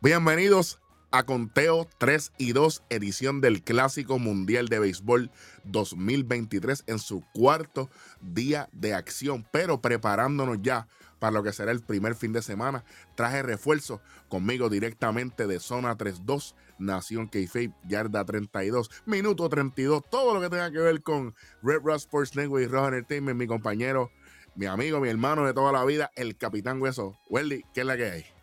Bienvenidos 0.00 0.78
a 1.10 1.24
Conteo 1.24 1.88
3 1.98 2.32
y 2.38 2.52
2, 2.52 2.84
edición 2.88 3.40
del 3.40 3.64
Clásico 3.64 4.20
Mundial 4.20 4.68
de 4.68 4.78
Béisbol 4.78 5.32
2023 5.64 6.84
en 6.86 7.00
su 7.00 7.24
cuarto 7.34 7.90
día 8.20 8.68
de 8.70 8.94
acción, 8.94 9.44
pero 9.50 9.80
preparándonos 9.80 10.58
ya 10.62 10.86
para 11.18 11.32
lo 11.32 11.42
que 11.42 11.52
será 11.52 11.72
el 11.72 11.82
primer 11.82 12.14
fin 12.14 12.32
de 12.32 12.42
semana. 12.42 12.84
Traje 13.16 13.42
refuerzo 13.42 14.00
conmigo 14.28 14.68
directamente 14.68 15.48
de 15.48 15.58
Zona 15.58 15.96
32, 15.96 16.54
Nación 16.78 17.28
Keife, 17.28 17.72
Yarda 17.88 18.24
32, 18.24 18.90
Minuto 19.04 19.48
32, 19.48 20.04
todo 20.08 20.32
lo 20.32 20.40
que 20.40 20.48
tenga 20.48 20.70
que 20.70 20.78
ver 20.78 21.02
con 21.02 21.34
Red 21.60 21.80
Rock 21.82 21.96
Sports 21.96 22.36
Network 22.36 22.62
y 22.62 22.68
Rock 22.68 22.92
Entertainment, 22.92 23.36
mi 23.36 23.48
compañero, 23.48 24.12
mi 24.54 24.66
amigo, 24.66 25.00
mi 25.00 25.08
hermano 25.08 25.44
de 25.44 25.54
toda 25.54 25.72
la 25.72 25.84
vida, 25.84 26.12
el 26.14 26.36
Capitán 26.36 26.80
Hueso. 26.80 27.18
Welly, 27.28 27.64
¿qué 27.74 27.80
es 27.80 27.86
la 27.86 27.96
que 27.96 28.04
hay? 28.04 28.37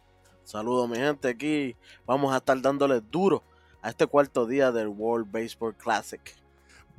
Saludos 0.45 0.87
mi 0.87 0.97
gente, 0.97 1.27
aquí 1.27 1.75
vamos 2.05 2.31
a 2.31 2.37
estar 2.37 2.61
dándole 2.61 3.01
duro 3.01 3.41
a 3.81 3.89
este 3.89 4.05
cuarto 4.05 4.45
día 4.45 4.71
del 4.71 4.87
World 4.89 5.31
Baseball 5.31 5.75
Classic. 5.75 6.21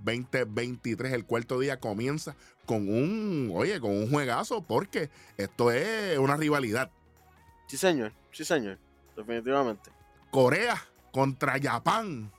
2023, 0.04 1.12
el 1.12 1.24
cuarto 1.24 1.60
día 1.60 1.78
comienza 1.78 2.34
con 2.66 2.88
un, 2.88 3.52
oye, 3.54 3.80
con 3.80 3.92
un 3.92 4.10
juegazo 4.10 4.62
porque 4.62 5.10
esto 5.36 5.70
es 5.70 6.18
una 6.18 6.36
rivalidad. 6.36 6.90
Sí 7.68 7.76
señor, 7.76 8.12
sí 8.32 8.44
señor, 8.44 8.78
definitivamente. 9.16 9.92
Corea 10.32 10.76
contra 11.12 11.56
Japón. 11.62 12.32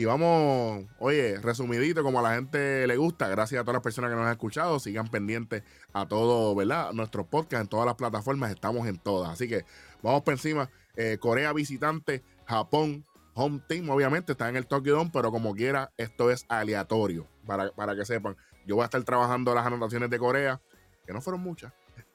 Y 0.00 0.06
vamos, 0.06 0.86
oye, 0.98 1.38
resumidito, 1.40 2.02
como 2.02 2.20
a 2.20 2.22
la 2.22 2.34
gente 2.34 2.86
le 2.86 2.96
gusta, 2.96 3.28
gracias 3.28 3.60
a 3.60 3.64
todas 3.64 3.74
las 3.74 3.82
personas 3.82 4.10
que 4.10 4.16
nos 4.16 4.24
han 4.24 4.32
escuchado, 4.32 4.80
sigan 4.80 5.08
pendientes 5.08 5.62
a 5.92 6.08
todo, 6.08 6.54
¿verdad? 6.54 6.92
Nuestros 6.92 7.26
podcasts 7.26 7.64
en 7.64 7.68
todas 7.68 7.84
las 7.84 7.96
plataformas, 7.96 8.50
estamos 8.50 8.88
en 8.88 8.96
todas. 8.96 9.28
Así 9.28 9.46
que 9.46 9.66
vamos 10.00 10.22
por 10.22 10.32
encima. 10.32 10.70
Eh, 10.96 11.18
Corea 11.20 11.52
visitante, 11.52 12.22
Japón, 12.46 13.04
home 13.34 13.60
team, 13.68 13.90
obviamente, 13.90 14.32
está 14.32 14.48
en 14.48 14.56
el 14.56 14.66
Tokyo 14.66 14.96
Dome, 14.96 15.10
pero 15.12 15.30
como 15.30 15.54
quiera, 15.54 15.92
esto 15.98 16.30
es 16.30 16.46
aleatorio, 16.48 17.26
para, 17.44 17.70
para 17.72 17.94
que 17.94 18.06
sepan. 18.06 18.38
Yo 18.64 18.76
voy 18.76 18.84
a 18.84 18.86
estar 18.86 19.04
trabajando 19.04 19.54
las 19.54 19.66
anotaciones 19.66 20.08
de 20.08 20.18
Corea, 20.18 20.62
que 21.06 21.12
no 21.12 21.20
fueron 21.20 21.42
muchas, 21.42 21.74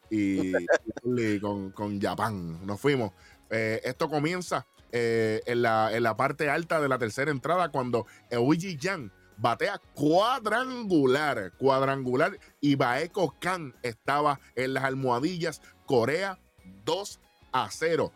y, 0.09 0.53
con, 1.39 1.70
con 1.70 2.02
Japón. 2.02 2.66
Nos 2.66 2.80
fuimos. 2.80 3.11
Eh, 3.52 3.80
esto 3.83 4.09
comienza 4.09 4.66
eh, 4.98 5.44
en, 5.46 5.62
la, 5.62 5.94
en, 5.94 6.04
la, 6.04 6.16
parte 6.16 6.50
alta 6.50 6.80
de 6.80 6.88
la 6.88 6.98
tercera 6.98 7.30
entrada 7.30 7.68
cuando 7.68 8.08
Eiji 8.30 8.78
Yang 8.78 9.12
batea 9.36 9.82
cuadrangular, 9.94 11.52
cuadrangular 11.58 12.40
y 12.62 12.76
Baeko 12.76 13.36
Kan 13.38 13.76
estaba 13.84 14.40
en 14.56 14.73
las 14.73 14.86
almohadillas. 14.86 15.62
Corea 15.86 16.40
2 16.86 17.20
a 17.52 17.68
0. 17.70 18.14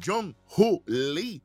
John 0.00 0.36
Hu 0.56 0.80
Lee 0.86 1.42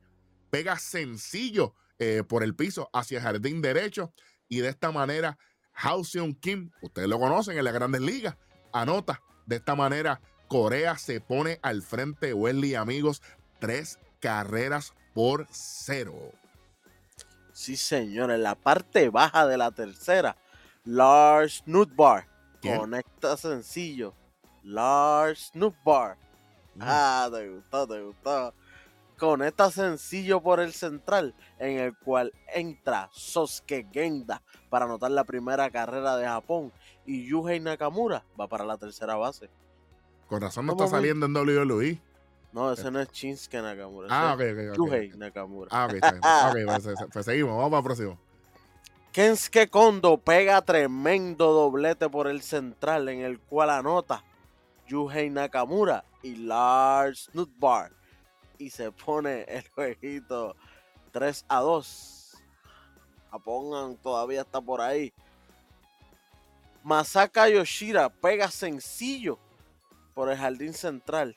pega 0.50 0.78
sencillo 0.78 1.74
eh, 1.98 2.22
por 2.22 2.44
el 2.44 2.54
piso 2.54 2.88
hacia 2.92 3.18
el 3.18 3.24
jardín 3.24 3.60
derecho 3.60 4.12
y 4.48 4.60
de 4.60 4.68
esta 4.68 4.92
manera 4.92 5.36
Hao 5.72 6.04
Seon 6.04 6.32
Kim, 6.36 6.70
ustedes 6.80 7.08
lo 7.08 7.18
conocen 7.18 7.58
en 7.58 7.64
las 7.64 7.74
grandes 7.74 8.02
ligas, 8.02 8.36
anota. 8.72 9.20
De 9.46 9.56
esta 9.56 9.74
manera 9.74 10.20
Corea 10.46 10.96
se 10.96 11.20
pone 11.20 11.58
al 11.62 11.82
frente, 11.82 12.32
Wesley 12.34 12.76
amigos, 12.76 13.20
tres 13.58 13.98
carreras 14.20 14.94
por 15.14 15.46
cero. 15.50 16.14
Sí, 17.52 17.76
señor, 17.76 18.30
en 18.30 18.42
la 18.42 18.54
parte 18.54 19.08
baja 19.08 19.46
de 19.46 19.56
la 19.56 19.70
tercera, 19.70 20.36
Lars 20.84 21.62
Nutbar 21.66 22.26
conecta 22.60 23.36
sencillo. 23.36 24.14
Lars 24.62 25.50
Nutbar. 25.54 26.16
Mm. 26.74 26.82
Ah, 26.82 27.28
te 27.32 27.48
gustó, 27.48 27.86
te 27.86 28.02
gustó. 28.02 28.54
Conecta 29.18 29.70
sencillo 29.70 30.42
por 30.42 30.60
el 30.60 30.74
central, 30.74 31.34
en 31.58 31.78
el 31.78 31.96
cual 31.96 32.32
entra 32.54 33.08
Sosuke 33.12 33.86
Genda 33.90 34.42
para 34.68 34.84
anotar 34.84 35.10
la 35.10 35.24
primera 35.24 35.70
carrera 35.70 36.16
de 36.18 36.26
Japón 36.26 36.70
y 37.06 37.26
Yuhei 37.26 37.60
Nakamura 37.60 38.24
va 38.38 38.46
para 38.46 38.66
la 38.66 38.76
tercera 38.76 39.16
base. 39.16 39.48
Con 40.28 40.42
razón 40.42 40.66
no 40.66 40.72
está 40.72 40.88
saliendo 40.88 41.24
en 41.24 41.34
WWE. 41.34 42.00
No, 42.56 42.72
ese 42.72 42.90
no 42.90 43.00
es 43.00 43.12
Shinsuke 43.12 43.60
Nakamura. 43.60 44.08
Ah, 44.10 44.32
ok, 44.32 44.40
ok. 44.40 44.76
Yuhei 44.78 45.10
Nakamura. 45.10 45.68
Ah, 45.70 45.84
ok, 45.84 45.96
okay 46.48 46.64
pues, 46.64 46.88
pues, 47.12 47.26
seguimos, 47.26 47.54
vamos 47.54 47.68
para 47.68 47.78
el 47.80 47.84
próximo. 47.84 48.18
Kensuke 49.12 49.68
Kondo 49.68 50.16
pega 50.16 50.62
tremendo 50.62 51.52
doblete 51.52 52.08
por 52.08 52.28
el 52.28 52.40
central 52.40 53.10
en 53.10 53.20
el 53.20 53.38
cual 53.40 53.68
anota 53.68 54.24
Yuhei 54.88 55.28
Nakamura 55.28 56.02
y 56.22 56.36
Lars 56.36 57.28
Nutbar. 57.34 57.92
Y 58.56 58.70
se 58.70 58.90
pone 58.90 59.42
el 59.42 59.68
jueguito 59.68 60.56
3 61.12 61.44
a 61.48 61.60
2. 61.60 62.36
Japón 63.32 63.98
todavía 64.02 64.40
está 64.40 64.62
por 64.62 64.80
ahí. 64.80 65.12
Masaka 66.82 67.50
Yoshira 67.50 68.08
pega 68.08 68.50
sencillo 68.50 69.38
por 70.14 70.30
el 70.30 70.38
jardín 70.38 70.72
central 70.72 71.36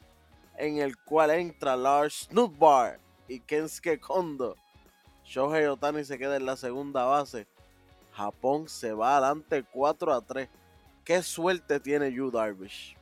en 0.59 0.79
el 0.79 0.97
cual 0.97 1.31
entra 1.31 1.77
Lars 1.77 2.27
Nutbar 2.31 2.99
y 3.27 3.39
Kensuke 3.39 3.99
Kondo. 3.99 4.55
Shohei 5.23 5.65
Otani 5.65 6.03
se 6.03 6.19
queda 6.19 6.35
en 6.35 6.45
la 6.45 6.57
segunda 6.57 7.05
base. 7.05 7.47
Japón 8.11 8.67
se 8.67 8.91
va 8.91 9.17
adelante 9.17 9.63
4 9.63 10.13
a 10.13 10.21
3. 10.21 10.49
Qué 11.05 11.23
suerte 11.23 11.79
tiene 11.79 12.11
Yu 12.11 12.29
Darvish. 12.29 12.97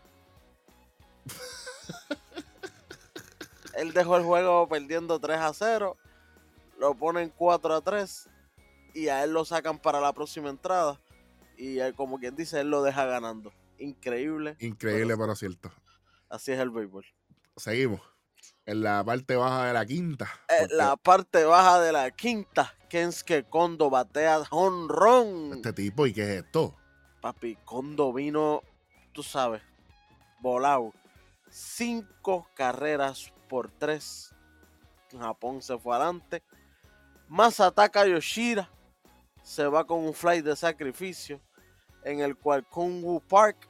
él 3.74 3.92
dejó 3.92 4.18
el 4.18 4.24
juego 4.24 4.68
perdiendo 4.68 5.20
3 5.20 5.40
a 5.40 5.54
0. 5.54 5.98
Lo 6.78 6.94
ponen 6.94 7.34
4 7.36 7.74
a 7.74 7.82
3. 7.82 8.30
Y 8.94 9.08
a 9.08 9.24
él 9.24 9.34
lo 9.34 9.46
sacan 9.46 9.80
para 9.80 10.00
la 10.00 10.14
próxima 10.14 10.50
entrada. 10.50 11.00
Y 11.58 11.80
él, 11.80 11.96
como 11.96 12.20
quien 12.20 12.36
dice, 12.36 12.60
él 12.60 12.70
lo 12.70 12.84
deja 12.84 13.06
ganando. 13.06 13.52
Increíble. 13.80 14.58
Increíble, 14.60 15.18
pero 15.18 15.36
cierto. 15.36 15.72
Así 16.30 16.52
es 16.52 16.60
el 16.60 16.70
béisbol 16.70 17.06
seguimos. 17.58 18.02
En 18.66 18.82
la 18.82 19.04
parte 19.04 19.36
baja 19.36 19.66
de 19.66 19.74
la 19.74 19.86
quinta. 19.86 20.30
En 20.50 20.78
la 20.78 20.98
parte 20.98 21.46
baja 21.46 21.80
de 21.80 21.92
la 21.92 22.12
quinta, 22.12 22.74
Kensuke 22.90 23.46
Kondo 23.50 23.90
batea 23.90 24.44
honrón. 24.50 25.54
Este 25.54 25.74
tipo, 25.74 26.06
¿y 26.06 26.14
qué 26.14 26.24
es 26.24 26.44
esto? 26.44 26.76
Papi, 27.22 27.58
Kondo 27.64 28.14
vino, 28.14 28.62
tú 29.14 29.24
sabes, 29.24 29.62
volado. 30.40 30.94
Cinco 31.50 32.48
carreras 32.56 33.32
por 33.48 33.72
tres. 33.72 34.34
Japón 35.18 35.62
se 35.62 35.78
fue 35.78 35.96
adelante. 35.96 36.44
Más 37.28 37.60
ataca 37.60 38.06
Yoshira. 38.06 38.70
Se 39.44 39.66
va 39.66 39.88
con 39.88 40.00
un 40.00 40.14
fly 40.14 40.42
de 40.42 40.56
sacrificio. 40.56 41.42
En 42.04 42.20
el 42.20 42.36
cual 42.36 42.68
Kung 42.68 43.22
Park 43.22 43.70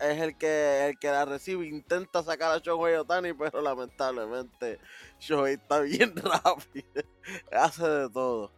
es 0.00 0.20
el 0.20 0.36
que, 0.36 0.88
el 0.88 0.98
que 0.98 1.08
la 1.08 1.24
recibe. 1.24 1.66
Intenta 1.66 2.22
sacar 2.22 2.52
a 2.52 2.58
Shohei 2.58 2.96
Otani, 2.96 3.32
pero 3.32 3.60
lamentablemente 3.60 4.78
Shohei 5.18 5.54
está 5.54 5.80
bien 5.82 6.14
rápido. 6.16 7.02
Hace 7.52 7.88
de 7.88 8.10
todo. 8.10 8.52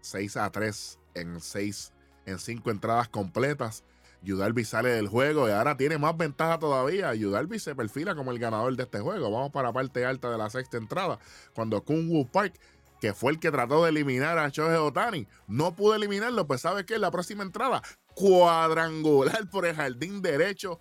6 0.00 0.36
a 0.36 0.50
3 0.50 0.98
en 1.14 1.40
6 1.40 1.92
en 2.26 2.38
5 2.38 2.70
entradas 2.70 3.08
completas. 3.08 3.84
Yudalbi 4.22 4.64
sale 4.64 4.90
del 4.90 5.08
juego 5.08 5.48
y 5.48 5.52
ahora 5.52 5.76
tiene 5.76 5.98
más 5.98 6.16
ventaja 6.16 6.58
todavía. 6.58 7.12
Yudalbi 7.14 7.58
se 7.58 7.74
perfila 7.74 8.14
como 8.14 8.30
el 8.30 8.38
ganador 8.38 8.76
de 8.76 8.84
este 8.84 9.00
juego. 9.00 9.30
Vamos 9.30 9.50
para 9.50 9.68
la 9.68 9.72
parte 9.72 10.04
alta 10.04 10.30
de 10.30 10.38
la 10.38 10.48
sexta 10.48 10.76
entrada. 10.76 11.18
Cuando 11.54 11.82
Kung 11.82 12.08
Wu 12.08 12.28
Park, 12.28 12.54
que 13.00 13.14
fue 13.14 13.32
el 13.32 13.40
que 13.40 13.50
trató 13.50 13.82
de 13.82 13.90
eliminar 13.90 14.38
a 14.38 14.48
Shohei 14.48 14.76
Otani, 14.76 15.26
no 15.48 15.74
pudo 15.74 15.96
eliminarlo, 15.96 16.46
pues 16.46 16.60
¿sabes 16.60 16.84
qué? 16.84 16.98
La 16.98 17.10
próxima 17.10 17.42
entrada 17.42 17.82
cuadrangular 18.14 19.48
por 19.50 19.66
el 19.66 19.74
jardín 19.74 20.22
derecho. 20.22 20.78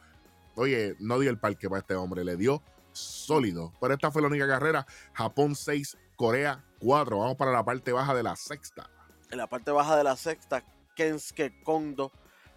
Oye, 0.56 0.96
no 1.00 1.19
dio 1.19 1.30
el 1.30 1.40
parque 1.40 1.69
para 1.69 1.80
este 1.80 1.96
hombre, 1.96 2.24
le 2.24 2.38
dio 2.38 2.62
sólido. 2.92 3.74
Pero 3.80 3.94
esta 3.94 4.12
fue 4.12 4.22
la 4.22 4.28
única 4.28 4.48
carrera. 4.48 4.86
Japón 5.13 5.56
6, 5.56 5.98
Corea 6.16 6.63
4. 6.80 7.18
Vamos 7.18 7.38
para 7.38 7.51
la 7.51 7.63
parte 7.63 7.92
baja 7.92 8.13
de 8.13 8.24
la 8.24 8.36
sexta. 8.36 8.89
En 9.30 9.38
la 9.38 9.48
parte 9.48 9.72
baja 9.72 9.95
de 9.95 10.04
la 10.04 10.16
sexta, 10.18 10.63
Kensuke 10.95 11.63
Kondo 11.63 12.12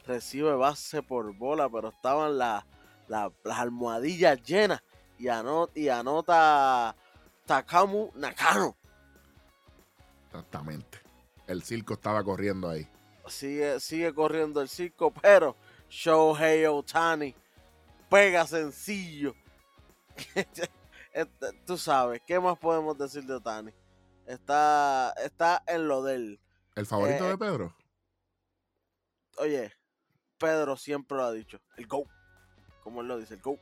recibe 0.07 0.55
base 0.55 1.03
por 1.03 1.33
bola, 1.35 1.69
pero 1.69 1.89
estaban 1.89 2.37
las 2.37 2.65
almohadillas 3.45 4.43
llenas 4.43 4.83
y, 5.19 5.29
anota, 5.29 5.73
y 5.79 5.89
anota 5.89 6.97
Takamu 7.47 8.11
Nakano. 8.17 8.77
Exactamente. 10.27 10.99
El 11.47 11.63
circo 11.63 11.95
estaba 11.95 12.25
corriendo 12.25 12.69
ahí 12.69 12.89
sigue, 13.29 13.81
sigue 13.81 14.13
corriendo 14.15 14.61
el 14.61 14.69
circo, 14.69 15.13
pero 15.13 15.57
Shohei 15.89 16.67
Otani 16.67 17.35
pega 18.09 18.47
sencillo. 18.47 19.35
Este, 21.15 21.53
tú 21.65 21.79
sabes, 21.79 22.21
¿qué 22.27 22.41
más 22.41 22.59
podemos 22.59 22.99
decir 22.99 23.23
de 23.23 23.35
Otani? 23.35 23.73
Está, 24.27 25.15
está 25.25 25.63
en 25.69 25.87
lo 25.87 26.03
del. 26.03 26.41
¿El 26.75 26.87
favorito 26.87 27.27
eh, 27.27 27.29
de 27.29 27.39
Pedro? 27.39 27.77
Oye, 29.39 29.73
Pedro 30.39 30.77
siempre 30.77 31.17
lo 31.17 31.23
ha 31.23 31.31
dicho. 31.31 31.61
El 31.77 31.87
GO. 31.87 32.09
Como 32.83 33.01
él 33.01 33.07
lo 33.07 33.17
dice, 33.17 33.35
el 33.35 33.41
GO. 33.41 33.61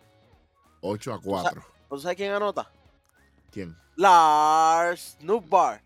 8 0.81 1.13
a 1.13 1.21
4. 1.21 1.63
¿Sabes 2.01 2.17
quién 2.17 2.33
anota? 2.33 2.71
¿Quién? 3.51 3.77
Lars 3.97 5.19
Nubbar. 5.21 5.83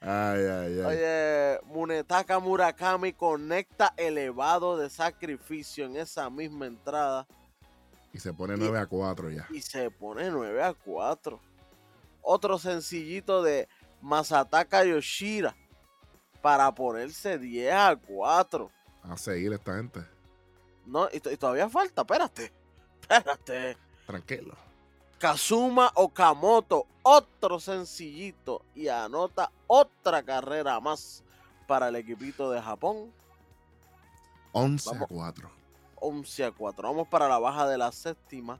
Ay, 0.00 0.40
ay, 0.40 0.80
ay. 0.80 0.84
Oye, 0.84 1.60
Munetaka 1.64 2.38
Murakami 2.38 3.12
conecta 3.12 3.92
elevado 3.96 4.76
de 4.76 4.88
sacrificio 4.90 5.86
en 5.86 5.96
esa 5.96 6.30
misma 6.30 6.66
entrada. 6.66 7.26
Y 8.12 8.18
se 8.18 8.32
pone 8.32 8.56
9 8.56 8.78
a 8.78 8.86
4 8.86 9.30
ya. 9.30 9.46
Y 9.50 9.60
se 9.62 9.90
pone 9.90 10.30
9 10.30 10.62
a 10.62 10.74
4. 10.74 11.40
Otro 12.22 12.58
sencillito 12.58 13.42
de 13.42 13.68
Masataka 14.00 14.84
Yoshira 14.84 15.56
para 16.40 16.72
ponerse 16.74 17.38
10 17.38 17.72
a 17.72 17.96
4. 17.96 18.70
A 19.04 19.16
seguir 19.16 19.52
esta 19.52 19.76
gente. 19.76 20.00
No, 20.86 21.08
y, 21.12 21.20
todavía 21.20 21.68
falta, 21.68 22.02
espérate. 22.02 22.52
Espérate. 23.00 23.76
Tranquilo. 24.06 24.56
Kazuma 25.22 25.92
Okamoto, 25.94 26.88
otro 27.04 27.60
sencillito 27.60 28.62
y 28.74 28.88
anota 28.88 29.52
otra 29.68 30.24
carrera 30.24 30.80
más 30.80 31.22
para 31.68 31.86
el 31.86 31.94
equipito 31.94 32.50
de 32.50 32.60
Japón. 32.60 33.12
11 34.50 34.96
a 34.96 35.06
4. 35.06 35.50
11 36.00 36.44
a 36.44 36.50
4. 36.50 36.88
Vamos 36.88 37.06
para 37.06 37.28
la 37.28 37.38
baja 37.38 37.68
de 37.68 37.78
la 37.78 37.92
séptima, 37.92 38.58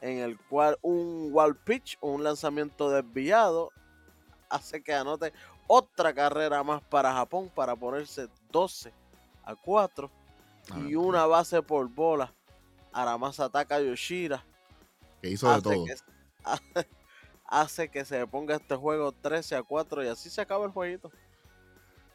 en 0.00 0.20
el 0.20 0.38
cual 0.38 0.78
un 0.80 1.28
wall 1.32 1.54
pitch, 1.54 1.98
un 2.00 2.24
lanzamiento 2.24 2.88
desviado, 2.88 3.70
hace 4.48 4.82
que 4.82 4.94
anote 4.94 5.34
otra 5.66 6.14
carrera 6.14 6.62
más 6.62 6.80
para 6.80 7.12
Japón 7.12 7.52
para 7.54 7.76
ponerse 7.76 8.30
12 8.50 8.90
a 9.44 9.54
4. 9.54 10.10
y 10.88 10.94
una 10.94 11.26
base 11.26 11.60
por 11.60 11.86
bola. 11.90 12.32
Aramasa 12.90 13.44
ataca 13.44 13.82
Yoshira. 13.82 14.42
Que 15.20 15.30
hizo 15.30 15.52
de 15.54 15.62
todo. 15.62 15.84
hace 17.50 17.88
que 17.88 18.04
se 18.04 18.26
ponga 18.26 18.56
este 18.56 18.76
juego 18.76 19.12
13 19.12 19.56
a 19.56 19.62
4 19.62 20.04
y 20.04 20.08
así 20.08 20.30
se 20.30 20.40
acaba 20.40 20.64
el 20.64 20.70
jueguito. 20.70 21.10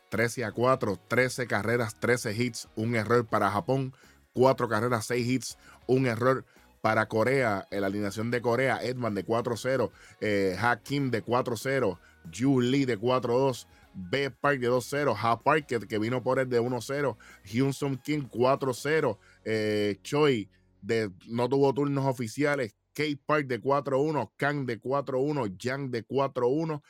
13 0.10 0.46
a 0.46 0.52
4, 0.52 1.00
13 1.08 1.48
carreras, 1.48 2.00
13 2.00 2.34
hits, 2.34 2.70
un 2.76 2.96
error 2.96 3.26
para 3.26 3.52
Japón, 3.52 3.94
4 4.34 4.70
carreras, 4.70 5.06
6 5.08 5.28
hits, 5.28 5.58
un 5.88 6.08
error 6.08 6.46
para 6.82 7.08
Corea, 7.08 7.68
en 7.72 7.82
la 7.82 7.88
alineación 7.88 8.32
de 8.32 8.42
Corea, 8.42 8.80
Edman 8.82 9.16
de 9.16 9.26
4-0, 9.26 9.92
eh, 10.22 10.56
Hakim 10.60 11.10
de 11.10 11.24
4-0, 11.24 11.98
Yu 12.32 12.62
Lee 12.62 12.86
de 12.86 13.00
4-2, 13.00 13.66
B 13.96 14.30
Park 14.30 14.60
de 14.60 14.70
2-0, 14.70 15.16
Ha 15.20 15.40
Park 15.42 15.66
que, 15.66 16.00
vino 16.00 16.22
por 16.22 16.40
el 16.40 16.48
de 16.48 16.62
1-0, 16.62 17.18
Hyun 17.44 17.98
Kim 17.98 18.30
4-0, 18.30 19.18
eh, 19.46 19.98
Choi 20.04 20.48
de, 20.82 21.12
no 21.28 21.50
tuvo 21.50 21.74
turnos 21.74 22.06
oficiales, 22.06 22.76
K 22.96 23.04
Park 23.26 23.48
de 23.48 23.62
4-1, 23.62 24.32
Kang 24.38 24.66
de 24.66 24.82
4-1, 24.82 25.58
Yang 25.58 25.92
de 25.92 26.08
4-1, 26.08 26.82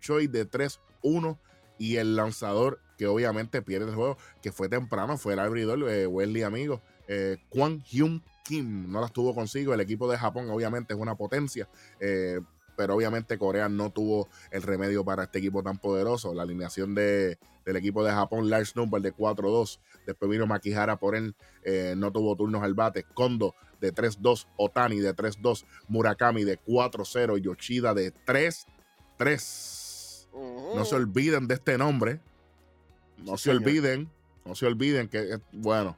Choi 0.00 0.26
de 0.26 0.50
3-1 0.50 1.38
y 1.78 1.96
el 1.96 2.16
lanzador 2.16 2.80
que 2.96 3.06
obviamente 3.06 3.62
pierde 3.62 3.90
el 3.90 3.94
juego, 3.94 4.16
que 4.40 4.52
fue 4.52 4.68
temprano, 4.68 5.18
fue 5.18 5.34
el 5.34 5.40
abridor, 5.40 5.88
eh, 5.88 6.06
Wesley 6.06 6.42
amigo, 6.42 6.80
eh, 7.08 7.38
Kwang 7.50 7.82
Hyun 7.82 8.22
Kim, 8.44 8.90
no 8.90 9.00
las 9.00 9.12
tuvo 9.12 9.34
consigo, 9.34 9.74
el 9.74 9.80
equipo 9.80 10.10
de 10.10 10.16
Japón 10.16 10.48
obviamente 10.50 10.94
es 10.94 11.00
una 11.00 11.16
potencia, 11.16 11.68
eh, 12.00 12.40
pero 12.76 12.94
obviamente 12.94 13.38
Corea 13.38 13.68
no 13.68 13.90
tuvo 13.90 14.28
el 14.50 14.62
remedio 14.62 15.04
para 15.04 15.24
este 15.24 15.38
equipo 15.38 15.62
tan 15.62 15.78
poderoso. 15.78 16.34
La 16.34 16.42
alineación 16.42 16.94
de, 16.94 17.38
del 17.64 17.76
equipo 17.76 18.04
de 18.04 18.12
Japón, 18.12 18.50
Lars 18.50 18.76
Number 18.76 19.00
de 19.00 19.14
4-2. 19.14 19.78
Después 20.06 20.30
vino 20.30 20.46
Makihara 20.46 20.98
por 20.98 21.14
él, 21.14 21.34
eh, 21.62 21.94
no 21.96 22.12
tuvo 22.12 22.36
turnos 22.36 22.62
al 22.62 22.74
bate. 22.74 23.04
Kondo 23.14 23.54
de 23.84 23.94
3-2, 23.94 24.46
Otani 24.56 25.00
de 25.00 25.14
3-2, 25.14 25.64
Murakami 25.88 26.44
de 26.44 26.58
4-0, 26.60 27.38
Yoshida 27.38 27.94
de 27.94 28.12
3-3. 28.26 30.26
No 30.74 30.84
se 30.84 30.94
olviden 30.94 31.46
de 31.46 31.54
este 31.54 31.78
nombre. 31.78 32.20
No 33.18 33.36
se 33.36 33.50
olviden, 33.50 34.10
no 34.44 34.54
se 34.54 34.66
olviden 34.66 35.08
que, 35.08 35.38
bueno, 35.52 35.96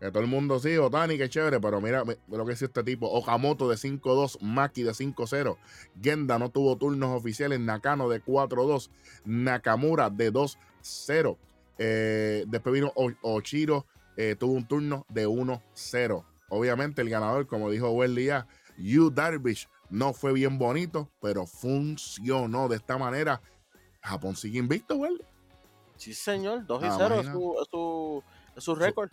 que 0.00 0.10
todo 0.10 0.22
el 0.22 0.28
mundo 0.28 0.58
sí, 0.58 0.76
Otani, 0.76 1.16
qué 1.16 1.28
chévere, 1.28 1.60
pero 1.60 1.80
mira, 1.80 2.02
lo 2.28 2.44
que 2.44 2.52
es 2.52 2.62
este 2.62 2.82
tipo. 2.82 3.08
Okamoto 3.08 3.68
de 3.68 3.76
5-2, 3.76 4.38
Maki 4.40 4.82
de 4.82 4.92
5-0. 4.92 5.56
Genda 6.02 6.38
no 6.38 6.50
tuvo 6.50 6.76
turnos 6.76 7.16
oficiales. 7.16 7.60
Nakano 7.60 8.08
de 8.08 8.22
4-2. 8.22 8.90
Nakamura 9.24 10.10
de 10.10 10.32
2-0. 10.32 11.36
Eh, 11.78 12.44
después 12.48 12.74
vino 12.74 12.92
Ochiro, 13.22 13.86
eh, 14.16 14.36
tuvo 14.38 14.52
un 14.52 14.66
turno 14.66 15.06
de 15.08 15.26
1-0. 15.26 16.24
Obviamente 16.54 17.00
el 17.00 17.08
ganador, 17.08 17.46
como 17.46 17.70
dijo 17.70 17.90
Welly 17.92 18.26
ya, 18.26 18.46
Yu 18.76 19.10
Darvish 19.10 19.70
no 19.88 20.12
fue 20.12 20.34
bien 20.34 20.58
bonito, 20.58 21.08
pero 21.18 21.46
funcionó 21.46 22.68
de 22.68 22.76
esta 22.76 22.98
manera. 22.98 23.40
Japón 24.02 24.36
sigue 24.36 24.58
invicto, 24.58 24.96
Welly. 24.96 25.24
Sí, 25.96 26.12
señor, 26.12 26.66
2 26.66 26.82
0 26.98 27.20
es 27.20 27.26
su, 27.70 28.22
su 28.58 28.74
récord. 28.74 29.10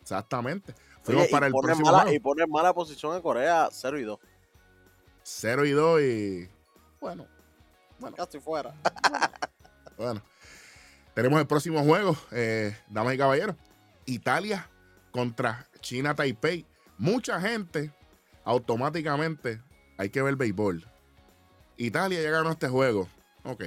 Exactamente. 0.00 0.74
Fuimos 1.02 1.28
para 1.28 1.46
el 1.46 1.52
próximo 1.52 1.92
mala, 1.92 2.12
Y 2.12 2.18
pone 2.18 2.44
mala 2.48 2.74
posición 2.74 3.14
en 3.14 3.22
Corea 3.22 3.68
0 3.70 3.98
y 4.00 4.02
2. 4.02 4.18
0 5.22 5.66
y 5.66 5.70
2 5.70 6.00
y. 6.00 6.48
Bueno. 7.00 7.26
bueno. 8.00 8.16
Casi 8.16 8.40
fuera. 8.40 8.74
Bueno. 9.96 10.22
Tenemos 11.12 11.38
el 11.38 11.46
próximo 11.46 11.84
juego, 11.84 12.16
eh, 12.32 12.74
damas 12.88 13.14
y 13.14 13.18
caballeros. 13.18 13.54
Italia 14.06 14.68
contra 15.12 15.68
China 15.80 16.14
Taipei. 16.14 16.66
Mucha 17.00 17.40
gente 17.40 17.90
automáticamente 18.44 19.62
hay 19.96 20.10
que 20.10 20.20
ver 20.20 20.36
béisbol. 20.36 20.86
Italia 21.78 22.20
ya 22.20 22.30
ganó 22.30 22.50
este 22.50 22.68
juego. 22.68 23.08
Ok. 23.42 23.64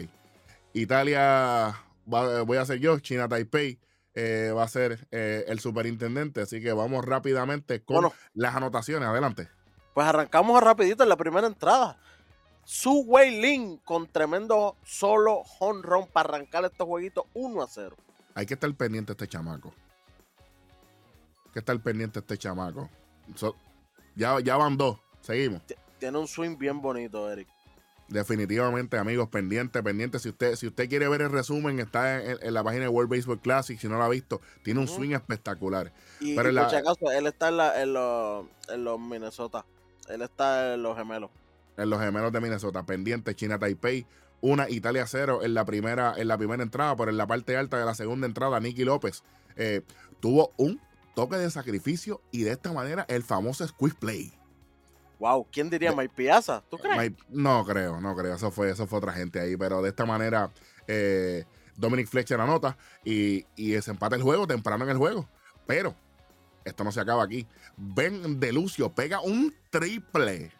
Italia 0.74 1.76
voy 2.06 2.58
a 2.58 2.66
ser 2.66 2.78
yo, 2.78 3.00
China 3.00 3.28
Taipei. 3.28 3.80
Eh, 4.14 4.52
va 4.56 4.62
a 4.62 4.68
ser 4.68 5.08
eh, 5.10 5.46
el 5.48 5.60
superintendente. 5.60 6.42
Así 6.42 6.62
que 6.62 6.74
vamos 6.74 7.04
rápidamente 7.04 7.82
con 7.82 8.12
las 8.36 8.56
anotaciones. 8.56 9.10
Adelante. 9.10 9.50
Pues 9.96 10.06
arrancamos 10.06 10.62
rapidito 10.62 11.02
en 11.02 11.10
la 11.10 11.18
primera 11.18 11.48
entrada. 11.48 11.98
Su 12.66 13.02
Wei 13.02 13.42
Lin 13.42 13.78
con 13.78 14.06
tremendo 14.06 14.78
solo 14.84 15.42
home 15.60 15.82
run 15.82 16.06
para 16.06 16.36
arrancar 16.36 16.66
este 16.66 16.84
jueguito 16.84 17.26
1 17.34 17.64
a 17.64 17.68
0. 17.68 17.96
Hay 18.36 18.46
que 18.46 18.54
estar 18.54 18.72
pendiente 18.76 19.14
este 19.14 19.28
chamaco. 19.28 19.74
Hay 21.46 21.52
que 21.52 21.60
estar 21.60 21.80
pendiente 21.80 22.20
este 22.20 22.38
chamaco. 22.38 22.92
Ya, 24.16 24.40
ya 24.40 24.58
van 24.58 24.78
dos. 24.78 25.00
Seguimos. 25.22 25.62
Tiene 26.00 26.18
un 26.18 26.28
swing 26.28 26.58
bien 26.58 26.82
bonito, 26.82 27.32
Eric. 27.32 27.48
Definitivamente, 28.10 28.98
amigos, 28.98 29.30
pendiente, 29.30 29.82
pendiente. 29.82 30.20
Si 30.20 30.30
usted, 30.30 30.56
si 30.56 30.68
usted 30.68 30.90
quiere 30.90 31.08
ver 31.08 31.22
el 31.22 31.32
resumen, 31.32 31.80
está 31.80 32.22
en, 32.22 32.54
la 32.54 32.64
página 32.64 32.84
de 32.84 32.90
World 32.90 33.10
Baseball 33.10 33.40
Classic. 33.40 33.80
Si 33.80 33.88
no 33.88 33.98
lo 33.98 34.04
ha 34.04 34.10
visto, 34.10 34.42
tiene 34.64 34.82
un 34.82 34.88
swing 34.88 35.12
espectacular. 35.12 35.94
Y, 36.20 36.36
Pero 36.36 36.54
por 36.54 36.70
si 36.70 36.76
acaso, 36.76 37.12
él 37.12 37.26
está 37.28 37.48
en, 37.82 37.94
los, 37.94 38.46
en 38.70 38.84
los 38.84 39.00
Minnesota. 39.00 39.66
Él 40.10 40.22
está 40.22 40.74
en 40.74 40.84
los 40.84 40.98
gemelos. 40.98 41.32
En 41.78 41.90
los 41.90 42.00
gemelos 42.00 42.32
de 42.32 42.42
Minnesota. 42.42 42.86
Pendiente, 42.86 43.34
China 43.36 43.58
Taipei. 43.58 44.06
Una 44.42 44.70
Italia 44.70 45.08
cero 45.08 45.40
en 45.42 45.54
la 45.54 45.64
primera, 45.64 46.14
en 46.18 46.28
la 46.28 46.38
primera 46.38 46.62
entrada, 46.62 46.98
pero 46.98 47.10
en 47.10 47.18
la 47.18 47.26
parte 47.26 47.56
alta 47.56 47.80
de 47.80 47.86
la 47.86 47.96
segunda 47.96 48.28
entrada, 48.28 48.60
Nicky 48.60 48.84
López 48.84 49.24
eh, 49.56 49.82
tuvo 50.20 50.52
un 50.58 50.82
toque 51.14 51.38
de 51.38 51.50
sacrificio 51.50 52.22
y 52.32 52.44
de 52.44 52.52
esta 52.52 52.72
manera 52.72 53.06
el 53.08 53.24
famoso 53.24 53.68
squeeze 53.68 53.96
play. 53.96 54.34
Wow, 55.20 55.48
¿quién 55.52 55.70
diría 55.70 55.94
Mike 55.94 56.14
Piazza? 56.16 56.64
¿Tú 56.70 56.78
crees? 56.78 57.14
no 57.30 57.64
creo, 57.66 58.02
no 58.02 58.16
creo. 58.16 58.36
Eso 58.36 58.52
fue, 58.52 58.72
eso 58.72 58.88
fue 58.88 58.98
otra 58.98 59.14
gente 59.14 59.40
ahí. 59.40 59.56
Pero 59.56 59.82
de 59.82 59.90
esta 59.90 60.06
manera, 60.06 60.52
eh, 60.88 61.46
Dominic 61.78 62.08
Fletcher 62.08 62.42
anota 62.42 62.78
y, 63.06 63.46
y 63.56 63.80
se 63.82 63.92
empata 63.92 64.16
el 64.16 64.22
juego 64.22 64.48
temprano 64.48 64.84
en 64.84 64.90
el 64.90 64.98
juego. 64.98 65.30
Pero 65.66 65.96
esto 66.66 66.84
no 66.84 66.92
se 66.92 67.00
acaba 67.00 67.24
aquí. 67.24 67.48
Ben 67.78 68.40
Delucio 68.40 68.94
pega 68.94 69.22
un 69.22 69.56
triple. 69.70 70.52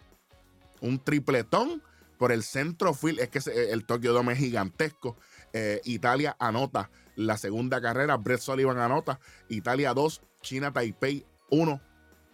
Un 0.82 1.00
tripletón 1.04 1.82
por 2.18 2.32
el 2.32 2.44
centro 2.44 2.94
field. 2.94 3.20
Es 3.20 3.30
que 3.30 3.72
el 3.72 3.86
Tokyo 3.86 4.14
Dome 4.14 4.34
es 4.34 4.40
gigantesco. 4.40 5.18
Eh, 5.54 5.82
Italia 5.86 6.36
anota 6.40 6.90
la 7.16 7.38
segunda 7.38 7.80
carrera. 7.80 8.18
Brett 8.18 8.40
Sullivan 8.40 8.80
anota. 8.80 9.20
Italia 9.50 9.94
2, 9.94 10.22
China 10.42 10.74
Taipei 10.74 11.26
1. 11.50 11.82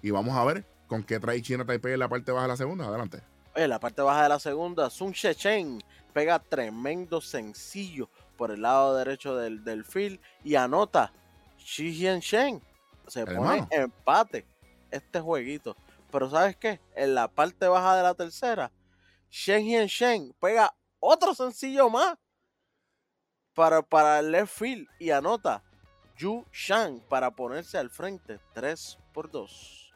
Y 0.02 0.12
vamos 0.12 0.36
a 0.36 0.46
ver 0.46 0.66
¿Con 0.90 1.04
qué 1.04 1.20
trae 1.20 1.40
China 1.44 1.66
Taipei 1.66 1.94
en 1.94 2.00
la 2.00 2.10
parte 2.10 2.32
baja 2.32 2.46
de 2.46 2.50
la 2.50 2.58
segunda? 2.58 2.88
Adelante. 2.88 3.22
En 3.54 3.70
la 3.70 3.80
parte 3.80 4.02
baja 4.02 4.24
de 4.24 4.30
la 4.30 4.40
segunda, 4.40 4.90
Sun 4.90 5.12
Shechen 5.12 5.84
pega 6.14 6.40
tremendo 6.40 7.22
sencillo 7.22 8.10
por 8.36 8.50
el 8.50 8.64
lado 8.64 8.98
derecho 8.98 9.36
del, 9.36 9.64
del 9.64 9.86
field 9.86 10.20
y 10.44 10.56
anota 10.56 11.14
Xi 11.60 11.92
Shen. 11.92 12.60
Se 13.08 13.24
pone 13.28 13.68
empate 13.70 14.48
este 14.90 15.20
jueguito. 15.20 15.78
Pero 16.12 16.28
¿sabes 16.28 16.56
qué? 16.58 16.80
En 16.96 17.14
la 17.14 17.28
parte 17.28 17.68
baja 17.68 17.96
de 17.96 18.02
la 18.02 18.16
tercera, 18.16 18.72
Shen 19.30 19.86
Shen 19.86 20.34
pega 20.40 20.74
otro 21.00 21.36
sencillo 21.36 21.92
más 21.92 22.18
para, 23.60 23.82
para 23.82 24.20
el 24.20 24.32
left 24.32 24.58
field 24.58 24.88
y 25.00 25.10
anota 25.10 25.62
Yu 26.16 26.46
Shang 26.54 27.02
para 27.10 27.30
ponerse 27.30 27.78
al 27.78 27.90
frente 27.90 28.40
3 28.54 28.98
por 29.12 29.30
2. 29.30 29.94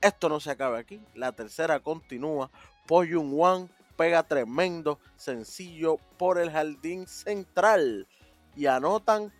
esto 0.00 0.28
no 0.28 0.40
se 0.40 0.50
acaba 0.50 0.78
aquí. 0.78 1.00
La 1.14 1.30
tercera 1.30 1.78
continúa. 1.78 2.50
Poyun 2.88 3.34
Wan 3.34 3.70
pega 3.96 4.24
tremendo 4.24 4.98
sencillo 5.14 5.98
por 6.18 6.38
el 6.38 6.50
jardín 6.50 7.06
central. 7.06 8.08
Y 8.56 8.66
anotan 8.66 9.32